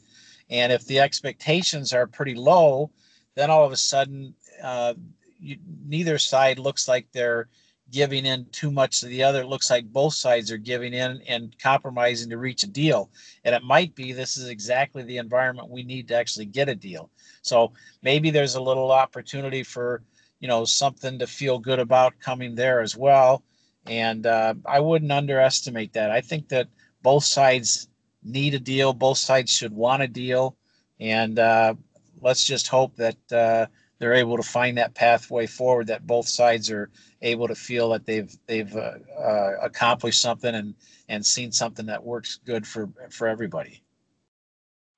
And 0.50 0.72
if 0.72 0.84
the 0.84 0.98
expectations 0.98 1.92
are 1.92 2.06
pretty 2.06 2.34
low, 2.34 2.90
then 3.36 3.50
all 3.50 3.64
of 3.64 3.72
a 3.72 3.76
sudden, 3.76 4.34
uh, 4.62 4.94
you, 5.38 5.56
neither 5.86 6.18
side 6.18 6.58
looks 6.58 6.88
like 6.88 7.06
they're 7.12 7.48
giving 7.90 8.26
in 8.26 8.46
too 8.52 8.70
much 8.70 9.00
to 9.00 9.06
the 9.06 9.22
other. 9.22 9.40
It 9.40 9.48
looks 9.48 9.70
like 9.70 9.92
both 9.92 10.14
sides 10.14 10.50
are 10.50 10.58
giving 10.58 10.92
in 10.92 11.22
and 11.26 11.56
compromising 11.58 12.30
to 12.30 12.38
reach 12.38 12.62
a 12.62 12.68
deal. 12.68 13.10
And 13.44 13.54
it 13.54 13.62
might 13.62 13.94
be 13.94 14.12
this 14.12 14.36
is 14.36 14.48
exactly 14.48 15.02
the 15.02 15.18
environment 15.18 15.70
we 15.70 15.82
need 15.82 16.08
to 16.08 16.14
actually 16.14 16.46
get 16.46 16.68
a 16.68 16.74
deal. 16.74 17.10
So 17.42 17.72
maybe 18.02 18.30
there's 18.30 18.54
a 18.54 18.62
little 18.62 18.92
opportunity 18.92 19.62
for, 19.62 20.02
you 20.40 20.48
know, 20.48 20.64
something 20.64 21.18
to 21.18 21.26
feel 21.26 21.58
good 21.58 21.78
about 21.78 22.18
coming 22.20 22.54
there 22.54 22.80
as 22.80 22.96
well. 22.96 23.42
And 23.86 24.26
uh, 24.26 24.54
I 24.66 24.78
wouldn't 24.80 25.10
underestimate 25.10 25.92
that. 25.94 26.10
I 26.10 26.20
think 26.20 26.48
that 26.50 26.68
both 27.02 27.24
sides 27.24 27.88
need 28.22 28.54
a 28.54 28.58
deal. 28.58 28.92
Both 28.92 29.18
sides 29.18 29.52
should 29.52 29.72
want 29.72 30.02
a 30.02 30.08
deal, 30.08 30.56
and 30.98 31.38
uh, 31.38 31.74
let's 32.20 32.44
just 32.44 32.68
hope 32.68 32.96
that 32.96 33.32
uh, 33.32 33.66
they're 33.98 34.14
able 34.14 34.36
to 34.36 34.42
find 34.42 34.78
that 34.78 34.94
pathway 34.94 35.46
forward. 35.46 35.86
That 35.88 36.06
both 36.06 36.28
sides 36.28 36.70
are 36.70 36.90
able 37.22 37.48
to 37.48 37.54
feel 37.54 37.90
that 37.90 38.06
they've 38.06 38.34
they've 38.46 38.74
uh, 38.74 38.94
uh 39.18 39.52
accomplished 39.62 40.20
something 40.20 40.54
and 40.54 40.74
and 41.08 41.24
seen 41.24 41.52
something 41.52 41.86
that 41.86 42.02
works 42.02 42.40
good 42.44 42.66
for 42.66 42.88
for 43.10 43.28
everybody. 43.28 43.82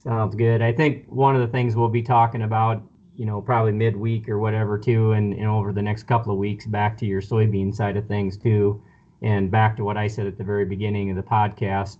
Sounds 0.02 0.34
good. 0.34 0.62
I 0.62 0.72
think 0.72 1.06
one 1.06 1.36
of 1.36 1.42
the 1.42 1.46
things 1.46 1.76
we'll 1.76 1.88
be 1.88 2.02
talking 2.02 2.42
about, 2.42 2.82
you 3.14 3.24
know, 3.24 3.40
probably 3.40 3.70
midweek 3.70 4.28
or 4.28 4.40
whatever 4.40 4.76
too, 4.76 5.12
and, 5.12 5.32
and 5.32 5.46
over 5.46 5.72
the 5.72 5.82
next 5.82 6.04
couple 6.04 6.32
of 6.32 6.38
weeks, 6.38 6.66
back 6.66 6.98
to 6.98 7.06
your 7.06 7.20
soybean 7.20 7.72
side 7.72 7.96
of 7.96 8.08
things 8.08 8.36
too, 8.36 8.82
and 9.22 9.48
back 9.48 9.76
to 9.76 9.84
what 9.84 9.96
I 9.96 10.08
said 10.08 10.26
at 10.26 10.36
the 10.36 10.42
very 10.42 10.64
beginning 10.64 11.10
of 11.10 11.16
the 11.16 11.22
podcast 11.22 11.98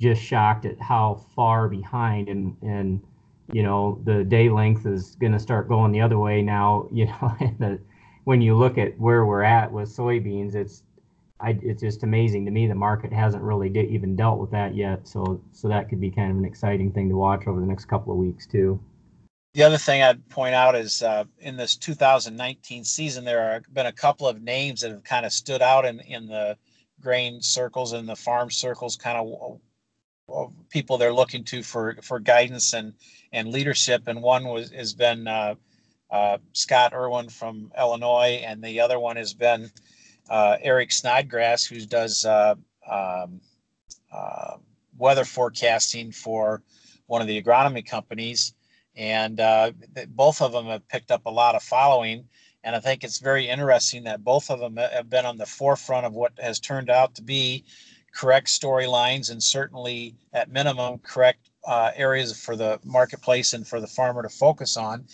just 0.00 0.22
shocked 0.22 0.64
at 0.64 0.80
how 0.80 1.22
far 1.36 1.68
behind 1.68 2.28
and 2.28 2.56
and 2.62 3.02
you 3.52 3.62
know 3.62 4.00
the 4.04 4.24
day 4.24 4.48
length 4.48 4.86
is 4.86 5.16
going 5.16 5.32
to 5.32 5.38
start 5.38 5.68
going 5.68 5.92
the 5.92 6.00
other 6.00 6.18
way 6.18 6.42
now. 6.42 6.88
You 6.92 7.06
know, 7.06 7.36
the, 7.58 7.80
when 8.24 8.40
you 8.40 8.56
look 8.56 8.78
at 8.78 8.98
where 8.98 9.24
we're 9.24 9.42
at 9.42 9.70
with 9.70 9.88
soybeans, 9.88 10.54
it's 10.54 10.82
I, 11.40 11.58
it's 11.62 11.80
just 11.80 12.02
amazing 12.02 12.44
to 12.46 12.50
me 12.50 12.66
the 12.66 12.74
market 12.74 13.12
hasn't 13.12 13.42
really 13.42 13.68
de- 13.68 13.88
even 13.88 14.14
dealt 14.16 14.38
with 14.38 14.50
that 14.50 14.74
yet. 14.74 15.06
So 15.06 15.42
so 15.52 15.68
that 15.68 15.88
could 15.88 16.00
be 16.00 16.10
kind 16.10 16.30
of 16.30 16.38
an 16.38 16.44
exciting 16.44 16.92
thing 16.92 17.08
to 17.08 17.16
watch 17.16 17.46
over 17.46 17.60
the 17.60 17.66
next 17.66 17.86
couple 17.86 18.12
of 18.12 18.18
weeks 18.18 18.46
too. 18.46 18.80
The 19.54 19.64
other 19.64 19.78
thing 19.78 20.00
I'd 20.02 20.28
point 20.28 20.54
out 20.54 20.76
is 20.76 21.02
uh, 21.02 21.24
in 21.40 21.56
this 21.56 21.74
2019 21.76 22.84
season, 22.84 23.24
there 23.24 23.54
have 23.54 23.74
been 23.74 23.86
a 23.86 23.92
couple 23.92 24.28
of 24.28 24.40
names 24.40 24.82
that 24.82 24.92
have 24.92 25.02
kind 25.02 25.26
of 25.26 25.32
stood 25.32 25.60
out 25.60 25.84
in, 25.84 25.98
in 26.00 26.28
the 26.28 26.56
grain 27.00 27.42
circles 27.42 27.92
and 27.92 28.08
the 28.08 28.14
farm 28.14 28.48
circles, 28.50 28.94
kind 28.94 29.18
of 29.18 29.26
people 30.70 30.98
they're 30.98 31.12
looking 31.12 31.44
to 31.44 31.62
for 31.62 31.96
for 32.02 32.18
guidance 32.18 32.72
and 32.72 32.94
and 33.32 33.48
leadership. 33.48 34.02
And 34.06 34.22
one 34.22 34.44
was 34.44 34.70
has 34.70 34.94
been 34.94 35.26
uh, 35.26 35.54
uh, 36.10 36.38
Scott 36.52 36.92
Irwin 36.92 37.28
from 37.28 37.72
Illinois, 37.78 38.42
and 38.44 38.62
the 38.62 38.80
other 38.80 38.98
one 38.98 39.16
has 39.16 39.34
been 39.34 39.70
uh, 40.28 40.56
Eric 40.60 40.92
Snodgrass, 40.92 41.64
who 41.64 41.84
does 41.86 42.24
uh, 42.24 42.54
um, 42.88 43.40
uh, 44.12 44.56
weather 44.96 45.24
forecasting 45.24 46.12
for 46.12 46.62
one 47.06 47.20
of 47.20 47.26
the 47.26 47.42
agronomy 47.42 47.84
companies. 47.84 48.54
And 48.96 49.40
uh, 49.40 49.72
both 50.08 50.42
of 50.42 50.52
them 50.52 50.66
have 50.66 50.86
picked 50.88 51.10
up 51.10 51.26
a 51.26 51.30
lot 51.30 51.54
of 51.54 51.62
following. 51.62 52.28
And 52.62 52.76
I 52.76 52.80
think 52.80 53.02
it's 53.02 53.18
very 53.18 53.48
interesting 53.48 54.04
that 54.04 54.22
both 54.22 54.50
of 54.50 54.60
them 54.60 54.76
have 54.76 55.08
been 55.08 55.24
on 55.24 55.38
the 55.38 55.46
forefront 55.46 56.06
of 56.06 56.12
what 56.12 56.32
has 56.38 56.60
turned 56.60 56.90
out 56.90 57.14
to 57.14 57.22
be 57.22 57.64
correct 58.12 58.48
storylines 58.48 59.30
and 59.30 59.42
certainly 59.42 60.14
at 60.32 60.50
minimum 60.50 60.98
correct 60.98 61.50
uh, 61.66 61.90
areas 61.94 62.38
for 62.38 62.56
the 62.56 62.80
marketplace 62.84 63.52
and 63.52 63.66
for 63.66 63.80
the 63.80 63.86
farmer 63.86 64.22
to 64.22 64.28
focus 64.28 64.76
on. 64.76 65.04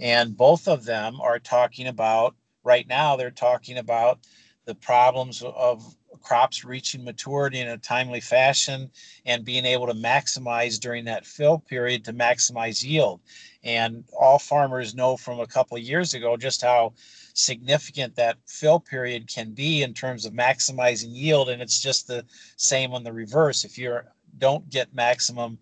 And 0.00 0.36
both 0.36 0.68
of 0.68 0.84
them 0.84 1.20
are 1.20 1.38
talking 1.38 1.86
about 1.86 2.34
right 2.64 2.86
now, 2.86 3.16
they're 3.16 3.30
talking 3.30 3.78
about 3.78 4.20
the 4.64 4.74
problems 4.74 5.42
of 5.42 5.96
crops 6.20 6.64
reaching 6.64 7.04
maturity 7.04 7.58
in 7.58 7.68
a 7.68 7.78
timely 7.78 8.20
fashion 8.20 8.90
and 9.26 9.44
being 9.44 9.64
able 9.64 9.86
to 9.86 9.94
maximize 9.94 10.78
during 10.78 11.04
that 11.04 11.26
fill 11.26 11.58
period 11.58 12.04
to 12.04 12.12
maximize 12.12 12.84
yield. 12.84 13.20
And 13.64 14.04
all 14.18 14.38
farmers 14.38 14.94
know 14.94 15.16
from 15.16 15.40
a 15.40 15.46
couple 15.46 15.76
of 15.76 15.82
years 15.82 16.14
ago 16.14 16.36
just 16.36 16.62
how 16.62 16.94
significant 17.34 18.14
that 18.16 18.36
fill 18.46 18.80
period 18.80 19.28
can 19.28 19.52
be 19.52 19.82
in 19.82 19.94
terms 19.94 20.24
of 20.24 20.32
maximizing 20.32 21.14
yield. 21.14 21.48
And 21.48 21.62
it's 21.62 21.80
just 21.80 22.06
the 22.06 22.24
same 22.56 22.92
on 22.92 23.04
the 23.04 23.12
reverse. 23.12 23.64
If 23.64 23.78
you 23.78 24.00
don't 24.38 24.68
get 24.70 24.94
maximum 24.94 25.58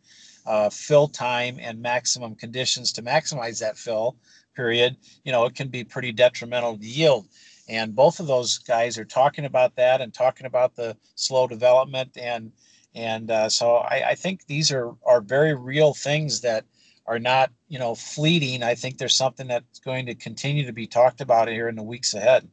uh, 0.47 0.71
fill 0.71 1.09
time 1.09 1.59
and 1.61 1.81
maximum 1.81 2.35
conditions 2.35 2.93
to 2.93 3.03
maximize 3.03 3.61
that 3.61 3.77
fill 3.77 4.17
period, 4.55 4.97
you 5.25 5.33
know, 5.33 5.45
it 5.45 5.55
can 5.55 5.69
be 5.69 5.85
pretty 5.85 6.13
detrimental 6.13 6.77
to 6.77 6.85
yield. 6.85 7.29
And 7.69 7.95
both 7.95 8.19
of 8.19 8.27
those 8.27 8.59
guys 8.59 8.99
are 8.99 9.05
talking 9.05 9.45
about 9.45 9.77
that 9.77 10.01
and 10.01 10.13
talking 10.13 10.47
about 10.47 10.75
the 10.75 10.97
slow 11.15 11.47
development. 11.47 12.17
And 12.17 12.53
and 12.95 13.31
uh, 13.31 13.49
so 13.49 13.77
I, 13.77 14.11
I 14.11 14.15
think 14.17 14.47
these 14.47 14.73
are 14.73 14.93
are 15.07 15.21
very 15.21 15.55
real 15.55 15.95
things 15.95 16.41
that 16.41 16.65
are 17.11 17.19
not 17.19 17.51
you 17.67 17.79
know 17.79 17.93
fleeting 17.93 18.63
i 18.63 18.73
think 18.73 18.97
there's 18.97 19.17
something 19.17 19.49
that's 19.49 19.81
going 19.81 20.07
to 20.07 20.15
continue 20.15 20.65
to 20.65 20.73
be 20.73 20.87
talked 20.87 21.21
about 21.21 21.49
here 21.49 21.69
in 21.69 21.75
the 21.75 21.83
weeks 21.83 22.15
ahead. 22.15 22.49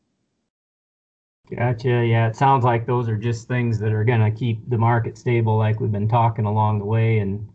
Gotcha. 1.56 2.04
Yeah 2.06 2.28
it 2.28 2.36
sounds 2.36 2.66
like 2.66 2.86
those 2.86 3.08
are 3.08 3.16
just 3.16 3.48
things 3.48 3.78
that 3.80 3.94
are 3.94 4.04
going 4.04 4.20
to 4.20 4.32
keep 4.32 4.68
the 4.68 4.78
market 4.78 5.18
stable 5.18 5.58
like 5.58 5.80
we've 5.80 5.92
been 5.92 6.10
talking 6.10 6.46
along 6.46 6.80
the 6.80 6.86
way. 6.86 7.20
And 7.20 7.48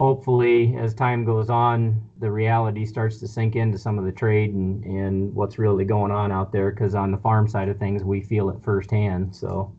hopefully 0.00 0.74
as 0.76 0.94
time 0.94 1.24
goes 1.24 1.50
on 1.50 2.02
the 2.18 2.30
reality 2.30 2.84
starts 2.86 3.18
to 3.18 3.28
sink 3.28 3.54
into 3.54 3.78
some 3.78 3.98
of 3.98 4.04
the 4.04 4.10
trade 4.10 4.54
and 4.54 4.82
and 4.84 5.32
what's 5.34 5.58
really 5.58 5.84
going 5.84 6.10
on 6.10 6.32
out 6.32 6.50
there 6.52 6.72
because 6.72 6.94
on 6.94 7.12
the 7.12 7.18
farm 7.18 7.46
side 7.46 7.68
of 7.68 7.78
things 7.78 8.02
we 8.02 8.20
feel 8.20 8.48
it 8.48 8.56
firsthand 8.62 9.36
so. 9.36 9.72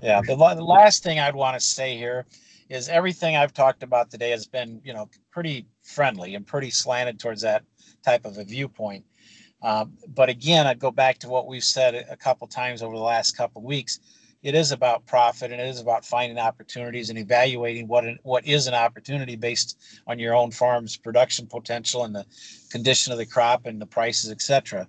Yeah 0.00 0.20
the, 0.20 0.36
the 0.36 0.62
last 0.62 1.02
thing 1.02 1.18
i'd 1.18 1.34
want 1.34 1.58
to 1.58 1.66
say 1.66 1.96
here 1.96 2.24
is 2.68 2.88
everything 2.88 3.36
I've 3.36 3.52
talked 3.52 3.82
about 3.82 4.10
today 4.10 4.30
has 4.30 4.46
been, 4.46 4.80
you 4.84 4.92
know, 4.92 5.08
pretty 5.30 5.66
friendly 5.88 6.34
and 6.34 6.46
pretty 6.46 6.70
slanted 6.70 7.18
towards 7.18 7.42
that 7.42 7.64
type 8.04 8.24
of 8.24 8.38
a 8.38 8.44
viewpoint. 8.44 9.04
Um, 9.62 9.94
but 10.06 10.28
again, 10.28 10.66
I'd 10.66 10.78
go 10.78 10.90
back 10.90 11.18
to 11.20 11.28
what 11.28 11.46
we've 11.46 11.64
said 11.64 12.06
a 12.08 12.16
couple 12.16 12.46
times 12.46 12.82
over 12.82 12.94
the 12.94 13.02
last 13.02 13.36
couple 13.36 13.62
weeks. 13.62 13.98
It 14.40 14.54
is 14.54 14.70
about 14.70 15.04
profit 15.04 15.50
and 15.50 15.60
it 15.60 15.66
is 15.66 15.80
about 15.80 16.04
finding 16.04 16.38
opportunities 16.38 17.10
and 17.10 17.18
evaluating 17.18 17.88
what 17.88 18.04
an, 18.04 18.18
what 18.22 18.46
is 18.46 18.68
an 18.68 18.74
opportunity 18.74 19.34
based 19.34 19.80
on 20.06 20.20
your 20.20 20.34
own 20.36 20.52
farm's 20.52 20.96
production 20.96 21.48
potential 21.48 22.04
and 22.04 22.14
the 22.14 22.24
condition 22.70 23.12
of 23.12 23.18
the 23.18 23.26
crop 23.26 23.66
and 23.66 23.80
the 23.80 23.86
prices, 23.86 24.30
etc. 24.30 24.86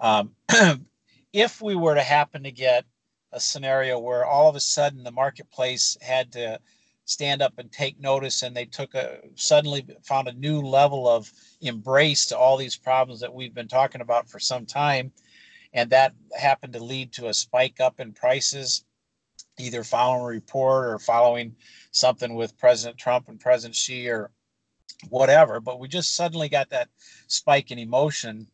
Um, 0.00 0.30
if 1.34 1.60
we 1.60 1.74
were 1.74 1.94
to 1.94 2.02
happen 2.02 2.42
to 2.44 2.50
get 2.50 2.86
a 3.32 3.40
scenario 3.40 3.98
where 3.98 4.24
all 4.24 4.48
of 4.48 4.56
a 4.56 4.60
sudden 4.60 5.04
the 5.04 5.10
marketplace 5.10 5.98
had 6.00 6.32
to 6.32 6.58
stand 7.06 7.40
up 7.40 7.54
and 7.58 7.70
take 7.72 7.98
notice 8.00 8.42
and 8.42 8.54
they 8.54 8.64
took 8.64 8.94
a 8.94 9.18
suddenly 9.36 9.86
found 10.02 10.28
a 10.28 10.32
new 10.32 10.60
level 10.60 11.08
of 11.08 11.32
embrace 11.60 12.26
to 12.26 12.36
all 12.36 12.56
these 12.56 12.76
problems 12.76 13.20
that 13.20 13.32
we've 13.32 13.54
been 13.54 13.68
talking 13.68 14.00
about 14.00 14.28
for 14.28 14.40
some 14.40 14.66
time. 14.66 15.12
And 15.72 15.88
that 15.90 16.14
happened 16.36 16.72
to 16.74 16.82
lead 16.82 17.12
to 17.12 17.28
a 17.28 17.34
spike 17.34 17.80
up 17.80 18.00
in 18.00 18.12
prices 18.12 18.84
either 19.58 19.84
following 19.84 20.22
a 20.22 20.26
report 20.26 20.86
or 20.86 20.98
following 20.98 21.54
something 21.92 22.34
with 22.34 22.58
president 22.58 22.98
trump 22.98 23.28
and 23.28 23.40
president 23.40 23.74
xi 23.74 24.08
or 24.08 24.30
whatever. 25.08 25.60
But 25.60 25.78
we 25.78 25.88
just 25.88 26.14
suddenly 26.14 26.48
got 26.48 26.70
that 26.70 26.88
spike 27.28 27.70
in 27.70 27.78
emotion. 27.78 28.48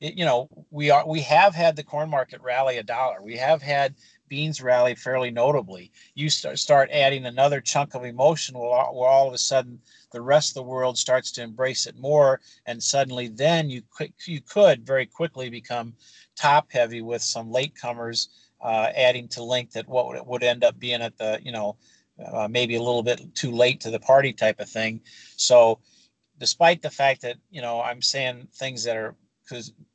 It, 0.00 0.14
you 0.14 0.26
know 0.26 0.48
we 0.70 0.90
are 0.90 1.06
we 1.06 1.22
have 1.22 1.54
had 1.54 1.74
the 1.74 1.84
corn 1.84 2.10
market 2.10 2.42
rally 2.42 2.76
a 2.76 2.82
dollar. 2.82 3.22
We 3.22 3.36
have 3.38 3.62
had 3.62 3.94
beans 4.30 4.62
rally 4.62 4.94
fairly 4.94 5.30
notably. 5.30 5.92
You 6.14 6.30
start, 6.30 6.58
start 6.58 6.88
adding 6.90 7.26
another 7.26 7.60
chunk 7.60 7.94
of 7.94 8.04
emotion 8.04 8.56
where, 8.56 8.70
all 8.70 9.28
of 9.28 9.34
a 9.34 9.38
sudden 9.38 9.78
the 10.12 10.22
rest 10.22 10.50
of 10.50 10.54
the 10.54 10.62
world 10.62 10.96
starts 10.96 11.30
to 11.32 11.42
embrace 11.42 11.86
it 11.86 11.98
more, 11.98 12.40
and 12.64 12.82
suddenly 12.82 13.28
then 13.28 13.68
you 13.68 13.82
you 14.24 14.40
could 14.40 14.86
very 14.86 15.04
quickly 15.04 15.50
become 15.50 15.92
top 16.36 16.72
heavy 16.72 17.02
with 17.02 17.22
some 17.22 17.52
latecomers 17.52 18.28
uh, 18.62 18.88
adding 18.96 19.28
to 19.28 19.42
length 19.42 19.72
that 19.72 19.88
what 19.88 20.06
would, 20.06 20.26
would 20.26 20.42
end 20.42 20.64
up 20.64 20.78
being 20.78 21.02
at 21.02 21.18
the 21.18 21.38
you 21.42 21.52
know 21.52 21.76
uh, 22.32 22.48
maybe 22.48 22.76
a 22.76 22.82
little 22.82 23.02
bit 23.02 23.34
too 23.34 23.50
late 23.50 23.80
to 23.80 23.90
the 23.90 24.00
party 24.00 24.32
type 24.32 24.60
of 24.60 24.68
thing. 24.68 25.00
So 25.36 25.80
despite 26.38 26.80
the 26.80 26.90
fact 26.90 27.20
that 27.22 27.36
you 27.50 27.60
know 27.60 27.82
I'm 27.82 28.00
saying 28.00 28.48
things 28.54 28.84
that 28.84 28.96
are 28.96 29.14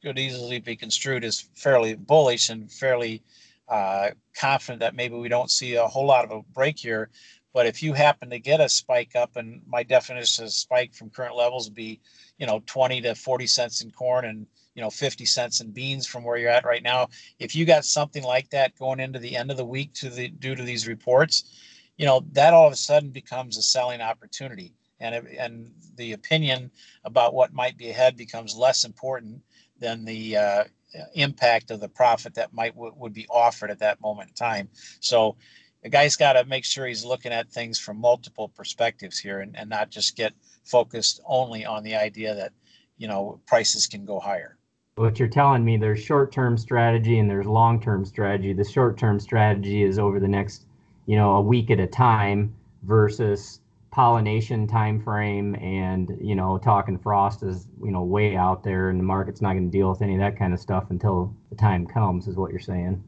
could 0.04 0.20
easily 0.20 0.60
be 0.60 0.76
construed 0.76 1.24
as 1.24 1.48
fairly 1.56 1.96
bullish 1.96 2.50
and 2.50 2.70
fairly 2.70 3.24
uh, 3.68 4.10
confident 4.38 4.80
that 4.82 4.96
maybe 4.96 5.16
we 5.16 5.30
don't 5.30 5.52
see 5.52 5.76
a 5.76 5.88
whole 5.88 6.06
lot 6.06 6.26
of 6.26 6.32
a 6.32 6.42
break 6.54 6.78
here. 6.78 7.10
But 7.54 7.68
if 7.68 7.82
you 7.82 7.94
happen 7.94 8.30
to 8.32 8.40
get 8.40 8.60
a 8.60 8.68
spike 8.68 9.16
up, 9.16 9.38
and 9.38 9.62
my 9.66 9.82
definition 9.82 10.44
of 10.44 10.52
spike 10.52 10.94
from 10.94 11.10
current 11.10 11.38
levels 11.38 11.68
would 11.68 11.76
be, 11.76 12.02
you 12.38 12.46
know, 12.46 12.62
20 12.66 13.02
to 13.02 13.16
40 13.16 13.48
cents 13.48 13.82
in 13.82 13.92
corn 13.92 14.26
and, 14.26 14.46
you 14.76 14.82
know, 14.82 14.90
50 14.90 15.26
cents 15.26 15.62
in 15.62 15.72
beans 15.72 16.06
from 16.06 16.26
where 16.26 16.38
you're 16.38 16.50
at 16.50 16.66
right 16.66 16.84
now. 16.84 17.08
If 17.40 17.56
you 17.56 17.66
got 17.66 17.86
something 17.86 18.24
like 18.24 18.50
that 18.50 18.78
going 18.78 19.00
into 19.00 19.20
the 19.20 19.38
end 19.38 19.52
of 19.52 19.58
the 19.58 19.66
week 19.66 19.94
to 19.94 20.10
the 20.10 20.28
due 20.28 20.54
to 20.54 20.64
these 20.64 20.86
reports, 20.86 21.46
you 21.98 22.06
know, 22.06 22.26
that 22.34 22.54
all 22.54 22.68
of 22.68 22.74
a 22.74 22.78
sudden 22.78 23.10
becomes 23.10 23.58
a 23.58 23.62
selling 23.62 24.02
opportunity. 24.02 24.74
And, 25.00 25.16
and 25.28 25.72
the 25.96 26.12
opinion 26.12 26.72
about 27.06 27.34
what 27.34 27.54
might 27.54 27.78
be 27.78 27.90
ahead 27.90 28.18
becomes 28.18 28.56
less 28.56 28.84
important 28.84 29.42
than 29.80 30.04
the 30.04 30.38
uh, 30.38 30.64
impact 31.14 31.72
of 31.72 31.80
the 31.80 31.90
profit 31.90 32.36
that 32.36 32.54
might 32.54 32.74
w- 32.76 32.94
would 32.98 33.14
be 33.14 33.28
offered 33.30 33.72
at 33.72 33.80
that 33.80 34.02
moment 34.02 34.30
in 34.30 34.36
time. 34.36 34.70
So 35.00 35.36
the 35.86 35.90
guy's 35.90 36.16
got 36.16 36.34
to 36.34 36.46
make 36.46 36.66
sure 36.66 36.88
he's 36.88 37.06
looking 37.06 37.32
at 37.32 37.52
things 37.52 37.80
from 37.80 37.98
multiple 37.98 38.50
perspectives 38.50 39.20
here 39.20 39.42
and, 39.42 39.56
and 39.56 39.70
not 39.70 39.92
just 39.92 40.16
get 40.16 40.34
focused 40.64 41.22
only 41.28 41.64
on 41.64 41.84
the 41.84 41.96
idea 41.96 42.34
that 42.34 42.52
you 42.98 43.08
know 43.08 43.40
prices 43.46 43.86
can 43.88 44.04
go 44.04 44.20
higher 44.20 44.58
what 44.96 45.20
you're 45.20 45.28
telling 45.28 45.64
me 45.64 45.78
there's 45.78 46.02
short-term 46.02 46.58
strategy 46.58 47.20
and 47.20 47.30
there's 47.30 47.46
long-term 47.46 48.04
strategy 48.04 48.52
the 48.52 48.64
short-term 48.64 49.20
strategy 49.20 49.84
is 49.84 50.00
over 50.00 50.20
the 50.20 50.28
next 50.28 50.66
you 51.06 51.16
know 51.16 51.36
a 51.36 51.42
week 51.42 51.70
at 51.70 51.80
a 51.80 51.88
time 51.88 52.54
versus 52.84 53.60
pollination 53.96 54.68
time 54.68 55.02
frame 55.02 55.56
and 55.56 56.18
you 56.20 56.36
know 56.36 56.58
talking 56.58 56.98
frost 56.98 57.44
is 57.44 57.70
you 57.82 57.92
know 57.92 58.04
way 58.04 58.36
out 58.36 58.62
there 58.62 58.90
and 58.90 59.00
the 59.00 59.04
market's 59.06 59.42
not 59.42 59.54
going 59.54 59.72
to 59.72 59.72
deal 59.72 59.90
with 59.90 60.02
any 60.02 60.16
of 60.16 60.20
that 60.20 60.38
kind 60.38 60.54
of 60.54 60.60
stuff 60.60 60.88
until 60.90 61.34
the 61.50 61.56
time 61.56 61.88
comes 61.88 62.28
is 62.28 62.36
what 62.36 62.52
you're 62.52 62.60
saying. 62.60 63.02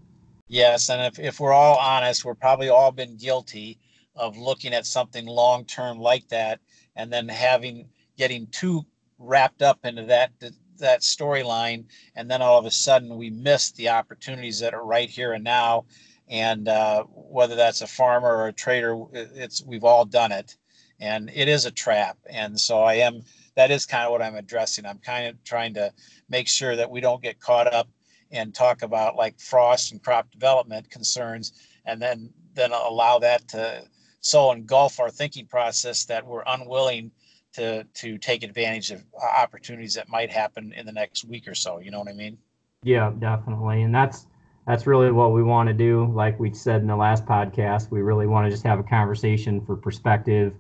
Yes 0.48 0.90
and 0.90 1.02
if, 1.02 1.20
if 1.20 1.42
we're 1.42 1.52
all 1.52 1.76
honest 1.76 2.24
we're 2.24 2.36
probably 2.36 2.70
all 2.70 2.94
been 2.94 3.18
guilty 3.18 3.78
of 4.16 4.38
looking 4.38 4.74
at 4.74 4.86
something 4.86 5.26
long 5.26 5.66
term 5.66 6.00
like 6.00 6.26
that 6.30 6.62
and 6.96 7.12
then 7.12 7.28
having 7.28 7.90
getting 8.18 8.48
too 8.48 8.86
wrapped 9.20 9.62
up 9.62 9.80
into 9.84 10.06
that 10.06 10.32
that 10.78 11.02
storyline 11.02 11.84
and 12.16 12.32
then 12.32 12.42
all 12.42 12.58
of 12.58 12.66
a 12.66 12.72
sudden 12.72 13.18
we 13.18 13.30
miss 13.30 13.72
the 13.72 13.90
opportunities 13.90 14.62
that 14.62 14.74
are 14.74 14.86
right 14.86 15.10
here 15.10 15.34
and 15.34 15.44
now. 15.44 15.84
And 16.30 16.68
uh, 16.68 17.04
whether 17.04 17.56
that's 17.56 17.82
a 17.82 17.88
farmer 17.88 18.30
or 18.30 18.48
a 18.48 18.54
trader, 18.54 19.02
it's 19.14 19.64
we've 19.64 19.86
all 19.86 20.04
done 20.04 20.34
it, 20.34 20.58
and 21.00 21.30
it 21.34 21.48
is 21.48 21.66
a 21.66 21.72
trap. 21.72 22.18
And 22.30 22.60
so 22.60 22.80
I 22.80 22.96
am 22.96 23.24
that 23.56 23.72
is 23.72 23.86
kind 23.86 24.06
of 24.06 24.12
what 24.12 24.22
I'm 24.22 24.36
addressing. 24.36 24.86
I'm 24.86 25.00
kind 25.00 25.28
of 25.28 25.44
trying 25.44 25.74
to 25.76 25.92
make 26.30 26.48
sure 26.48 26.76
that 26.76 26.90
we 26.90 27.02
don't 27.02 27.22
get 27.22 27.40
caught 27.40 27.74
up 27.74 27.90
and 28.32 28.54
talk 28.54 28.82
about 28.82 29.16
like 29.16 29.40
frost 29.40 29.92
and 29.92 30.04
crop 30.04 30.30
development 30.32 30.90
concerns, 30.90 31.54
and 31.86 32.02
then 32.02 32.32
then 32.54 32.72
allow 32.72 33.20
that 33.20 33.48
to 33.50 33.84
so 34.20 34.52
engulf 34.52 35.00
our 35.00 35.10
thinking 35.10 35.46
process 35.46 36.06
that 36.06 36.26
we're 36.26 36.44
unwilling 36.48 37.12
to 37.54 37.84
to 37.96 38.18
take 38.18 38.44
advantage 38.44 38.92
of 38.92 39.04
uh, 39.22 39.42
opportunities 39.42 39.94
that 39.96 40.10
might 40.10 40.32
happen 40.32 40.74
in 40.74 40.86
the 40.86 40.92
next 40.92 41.26
week 41.26 41.48
or 41.48 41.56
so. 41.56 41.80
You 41.80 41.92
know 41.92 42.00
what 42.00 42.10
I 42.10 42.14
mean? 42.14 42.38
Yeah, 42.84 43.12
definitely. 43.18 43.84
And 43.84 43.94
that's 43.94 44.28
that's 44.68 44.86
really 44.86 45.12
what 45.12 45.32
we 45.32 45.44
want 45.44 45.68
to 45.68 45.74
do. 45.74 46.12
Like 46.14 46.40
we 46.40 46.54
said 46.54 46.82
in 46.82 46.88
the 46.88 46.96
last 46.96 47.26
podcast, 47.26 47.90
we 47.90 48.02
really 48.02 48.28
want 48.28 48.46
to 48.46 48.52
just 48.52 48.64
have 48.64 48.80
a 48.80 48.84
conversation 48.84 49.66
for 49.66 49.76
perspective, 49.76 50.54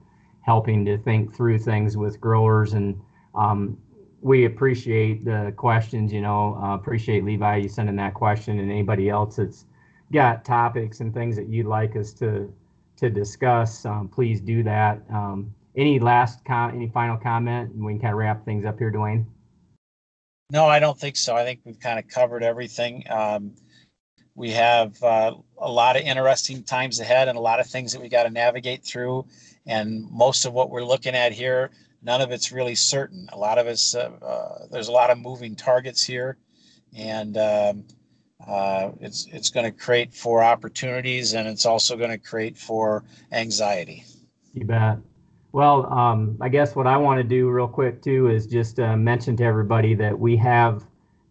helping 0.48 0.86
to 0.86 0.98
think 0.98 1.36
through 1.36 1.60
things 1.60 1.98
with 1.98 2.20
growers. 2.20 2.74
And 2.74 3.00
um, 3.36 3.78
we 4.22 4.46
appreciate 4.46 5.24
the 5.26 5.54
questions. 5.56 6.12
You 6.12 6.22
know, 6.22 6.58
uh, 6.64 6.74
appreciate 6.74 7.24
Levi 7.24 7.58
you 7.58 7.70
sending 7.70 7.98
that 7.98 8.14
question, 8.14 8.60
and 8.60 8.72
anybody 8.72 9.10
else 9.10 9.36
that's 9.36 9.66
got 10.12 10.46
topics 10.46 11.02
and 11.02 11.14
things 11.14 11.36
that 11.36 11.50
you'd 11.50 11.68
like 11.68 11.96
us 11.96 12.14
to 12.14 12.52
to 12.96 13.10
discuss. 13.10 13.86
Um, 13.86 14.08
please 14.08 14.42
do 14.42 14.64
that. 14.64 15.02
Um, 15.12 15.54
any 15.76 16.00
last 16.00 16.44
com- 16.46 16.74
any 16.74 16.88
final 16.88 17.18
comment? 17.18 17.74
And 17.74 17.86
we 17.86 17.94
can 17.94 18.02
kind 18.02 18.14
of 18.14 18.18
wrap 18.18 18.44
things 18.44 18.66
up 18.66 18.80
here, 18.80 18.90
Duane. 18.90 19.28
No, 20.50 20.66
I 20.66 20.80
don't 20.80 20.98
think 20.98 21.18
so. 21.18 21.36
I 21.36 21.44
think 21.44 21.60
we've 21.66 21.80
kind 21.80 22.00
of 22.00 22.08
covered 22.08 22.42
everything. 22.42 23.04
Um, 23.10 23.54
we 24.34 24.52
have 24.52 25.02
uh, 25.04 25.34
a 25.58 25.70
lot 25.70 25.98
of 25.98 26.04
interesting 26.04 26.64
times 26.64 27.00
ahead 27.00 27.28
and 27.28 27.38
a 27.38 27.42
lot 27.42 27.60
of 27.60 27.68
things 27.68 27.92
that 27.92 28.02
we 28.02 28.08
got 28.08 28.24
to 28.24 28.30
navigate 28.30 28.84
through. 28.84 29.26
And 29.68 30.10
most 30.10 30.46
of 30.46 30.54
what 30.54 30.70
we're 30.70 30.84
looking 30.84 31.14
at 31.14 31.32
here, 31.32 31.70
none 32.02 32.22
of 32.22 32.32
it's 32.32 32.52
really 32.52 32.76
certain. 32.76 33.30
A 33.34 33.38
lot 33.38 33.58
of 33.58 33.68
it's, 33.68 33.94
uh, 33.94 34.12
uh, 34.22 34.68
there's 34.72 34.88
a 34.88 34.92
lot 34.92 35.10
of 35.10 35.20
moving 35.20 35.56
targets 35.56 36.04
here. 36.04 36.38
And 36.98 37.38
um, 37.38 37.84
uh, 38.48 38.92
it's, 39.02 39.28
it's 39.32 39.50
going 39.50 39.66
to 39.66 39.78
create 39.78 40.14
for 40.14 40.44
opportunities 40.44 41.34
and 41.34 41.48
it's 41.48 41.66
also 41.66 41.98
going 41.98 42.12
to 42.12 42.18
create 42.18 42.58
for 42.58 43.04
anxiety. 43.32 44.06
You 44.54 44.66
bet. 44.66 44.98
Well, 45.52 45.92
um, 45.92 46.38
I 46.42 46.50
guess 46.50 46.76
what 46.76 46.88
I 46.88 46.98
want 46.98 47.20
to 47.20 47.24
do 47.24 47.50
real 47.50 47.68
quick 47.68 48.02
too 48.02 48.30
is 48.30 48.48
just 48.48 48.80
uh, 48.80 48.96
mention 48.96 49.36
to 49.38 49.44
everybody 49.44 49.96
that 49.96 50.18
we 50.18 50.38
have 50.38 50.86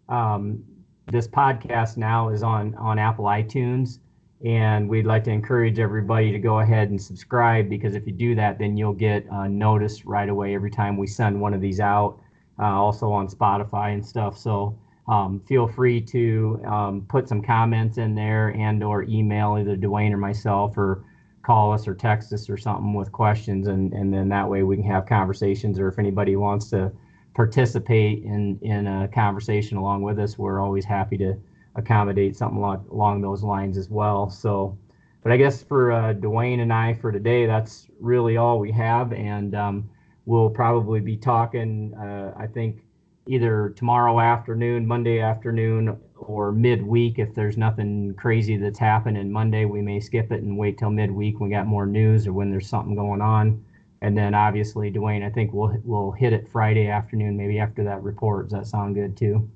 um, 0.09 0.65
this 1.11 1.29
podcast 1.29 1.97
now 1.97 2.31
is 2.31 2.43
on 2.43 2.75
on 2.75 2.99
Apple 2.99 3.27
iTunes, 3.27 3.99
and 4.47 4.89
we'd 4.89 5.07
like 5.07 5.25
to 5.25 5.31
encourage 5.33 5.81
everybody 5.81 6.31
to 6.31 6.39
go 6.39 6.61
ahead 6.61 6.91
and 6.91 7.03
subscribe 7.03 7.69
because 7.69 7.97
if 7.97 8.07
you 8.07 8.13
do 8.13 8.37
that, 8.37 8.61
then 8.61 8.77
you'll 8.77 8.93
get 8.93 9.29
uh, 9.33 9.49
notice 9.49 10.07
right 10.07 10.29
away 10.29 10.55
every 10.55 10.71
time 10.71 10.97
we 10.97 11.09
send 11.09 11.41
one 11.41 11.53
of 11.53 11.61
these 11.61 11.81
out. 11.81 12.21
Uh, 12.59 12.67
also 12.67 13.11
on 13.11 13.27
Spotify 13.27 13.93
and 13.93 14.07
stuff. 14.07 14.39
So 14.39 14.79
um, 15.09 15.41
feel 15.41 15.67
free 15.67 16.01
to 16.01 16.61
um, 16.65 17.05
put 17.09 17.29
some 17.29 17.43
comments 17.43 17.99
in 17.99 18.15
there 18.15 18.51
and 18.51 18.85
or 18.85 19.03
email 19.03 19.57
either 19.59 19.75
Duane 19.75 20.13
or 20.13 20.17
myself 20.17 20.79
or 20.79 21.05
call 21.43 21.73
us 21.73 21.89
or 21.89 21.95
text 21.95 22.33
us 22.33 22.49
or 22.49 22.57
something 22.57 22.95
with 22.95 23.11
questions 23.11 23.67
and, 23.67 23.93
and 23.93 24.15
then 24.15 24.29
that 24.29 24.49
way 24.49 24.63
we 24.63 24.77
can 24.77 24.85
have 24.85 25.07
conversations 25.07 25.79
or 25.79 25.89
if 25.89 25.99
anybody 25.99 26.37
wants 26.37 26.71
to 26.71 26.93
participate 27.35 28.23
in 28.23 28.59
in 28.63 28.87
a 28.87 29.09
conversation 29.09 29.77
along 29.77 30.03
with 30.03 30.19
us, 30.19 30.39
we're 30.39 30.61
always 30.61 30.85
happy 30.85 31.19
to 31.19 31.37
accommodate 31.77 32.37
something 32.37 32.59
along, 32.59 32.87
along 32.91 33.21
those 33.21 33.43
lines 33.43 33.77
as 33.77 33.89
well. 33.89 34.29
So, 34.31 34.77
but 35.23 35.33
I 35.33 35.37
guess 35.37 35.63
for 35.63 35.93
uh, 35.93 36.13
Duane 36.13 36.61
and 36.61 36.73
I 36.73 36.95
for 36.95 37.13
today, 37.13 37.47
that's 37.47 37.87
really 38.01 38.37
all 38.37 38.59
we 38.59 38.73
have, 38.73 39.13
and 39.13 39.55
um, 39.55 39.91
we'll 40.25 40.51
probably 40.51 41.01
be 41.01 41.17
talking. 41.17 41.95
Uh, 41.95 42.33
I 42.37 42.47
think 42.47 42.83
either 43.27 43.75
tomorrow 43.77 44.21
afternoon, 44.21 44.87
Monday 44.87 45.21
afternoon, 45.21 45.99
or 46.17 46.53
midweek 46.53 47.19
if 47.19 47.35
there's 47.35 47.57
nothing 47.57 48.15
crazy 48.15 48.57
that's 48.57 48.79
happening 48.79 49.31
Monday. 49.31 49.65
We 49.65 49.83
may 49.83 50.01
skip 50.01 50.33
it 50.33 50.43
and 50.43 50.57
wait 50.57 50.79
till 50.79 50.91
midweek 50.91 51.41
when 51.41 51.51
we 51.51 51.55
got 51.55 51.67
more 51.67 51.87
news 51.87 52.27
or 52.27 52.33
when 52.33 52.51
there's 52.51 52.69
something 52.69 52.95
going 52.95 53.21
on. 53.21 53.65
And 54.03 54.17
then 54.17 54.35
obviously, 54.35 54.91
Duane, 54.91 55.23
I 55.23 55.31
think 55.31 55.53
we'll 55.53 55.77
we'll 55.85 56.13
hit 56.13 56.33
it 56.33 56.49
Friday 56.49 56.89
afternoon, 56.89 57.37
maybe 57.37 57.59
after 57.59 57.85
that 57.85 58.03
report. 58.03 58.47
Does 58.47 58.53
that 58.53 58.67
sound 58.67 58.95
good 58.95 59.17
too? 59.17 59.49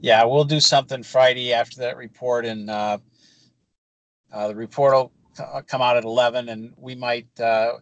Yeah, 0.00 0.24
we'll 0.24 0.44
do 0.44 0.60
something 0.60 1.02
Friday 1.02 1.52
after 1.52 1.80
that 1.80 1.96
report, 1.96 2.44
and 2.44 2.68
uh, 2.68 2.98
uh, 4.32 4.48
the 4.48 4.54
report 4.54 4.94
will 4.94 5.12
uh, 5.38 5.62
come 5.66 5.80
out 5.80 5.96
at 5.96 6.04
eleven, 6.04 6.48
and 6.48 6.72
we 6.76 6.94
might 6.94 7.28
uh, 7.40 7.72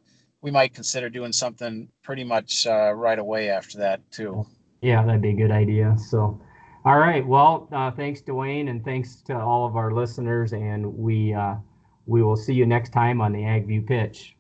we 0.41 0.51
might 0.51 0.75
consider 0.75 1.11
doing 1.11 1.33
something 1.33 1.89
pretty 2.03 2.25
much 2.25 2.67
uh, 2.67 2.93
right 2.93 3.19
away 3.19 3.51
after 3.51 3.79
that 3.79 4.01
too. 4.11 4.47
Yeah, 4.81 5.05
that'd 5.05 5.23
be 5.23 5.31
a 5.31 5.35
good 5.35 5.51
idea. 5.51 5.97
So, 5.99 6.41
all 6.85 6.99
right. 6.99 7.27
Well, 7.27 7.69
uh, 7.73 7.91
thanks, 7.91 8.21
Duane, 8.21 8.69
and 8.69 8.85
thanks 8.85 9.17
to 9.23 9.39
all 9.39 9.67
of 9.67 9.77
our 9.77 9.93
listeners, 9.93 10.53
and 10.53 10.87
we 10.97 11.37
we 12.07 12.23
will 12.23 12.37
see 12.37 12.55
you 12.55 12.67
next 12.67 12.93
time 12.93 13.21
on 13.21 13.33
the 13.33 13.41
AgView 13.41 13.87
Pitch. 13.87 14.37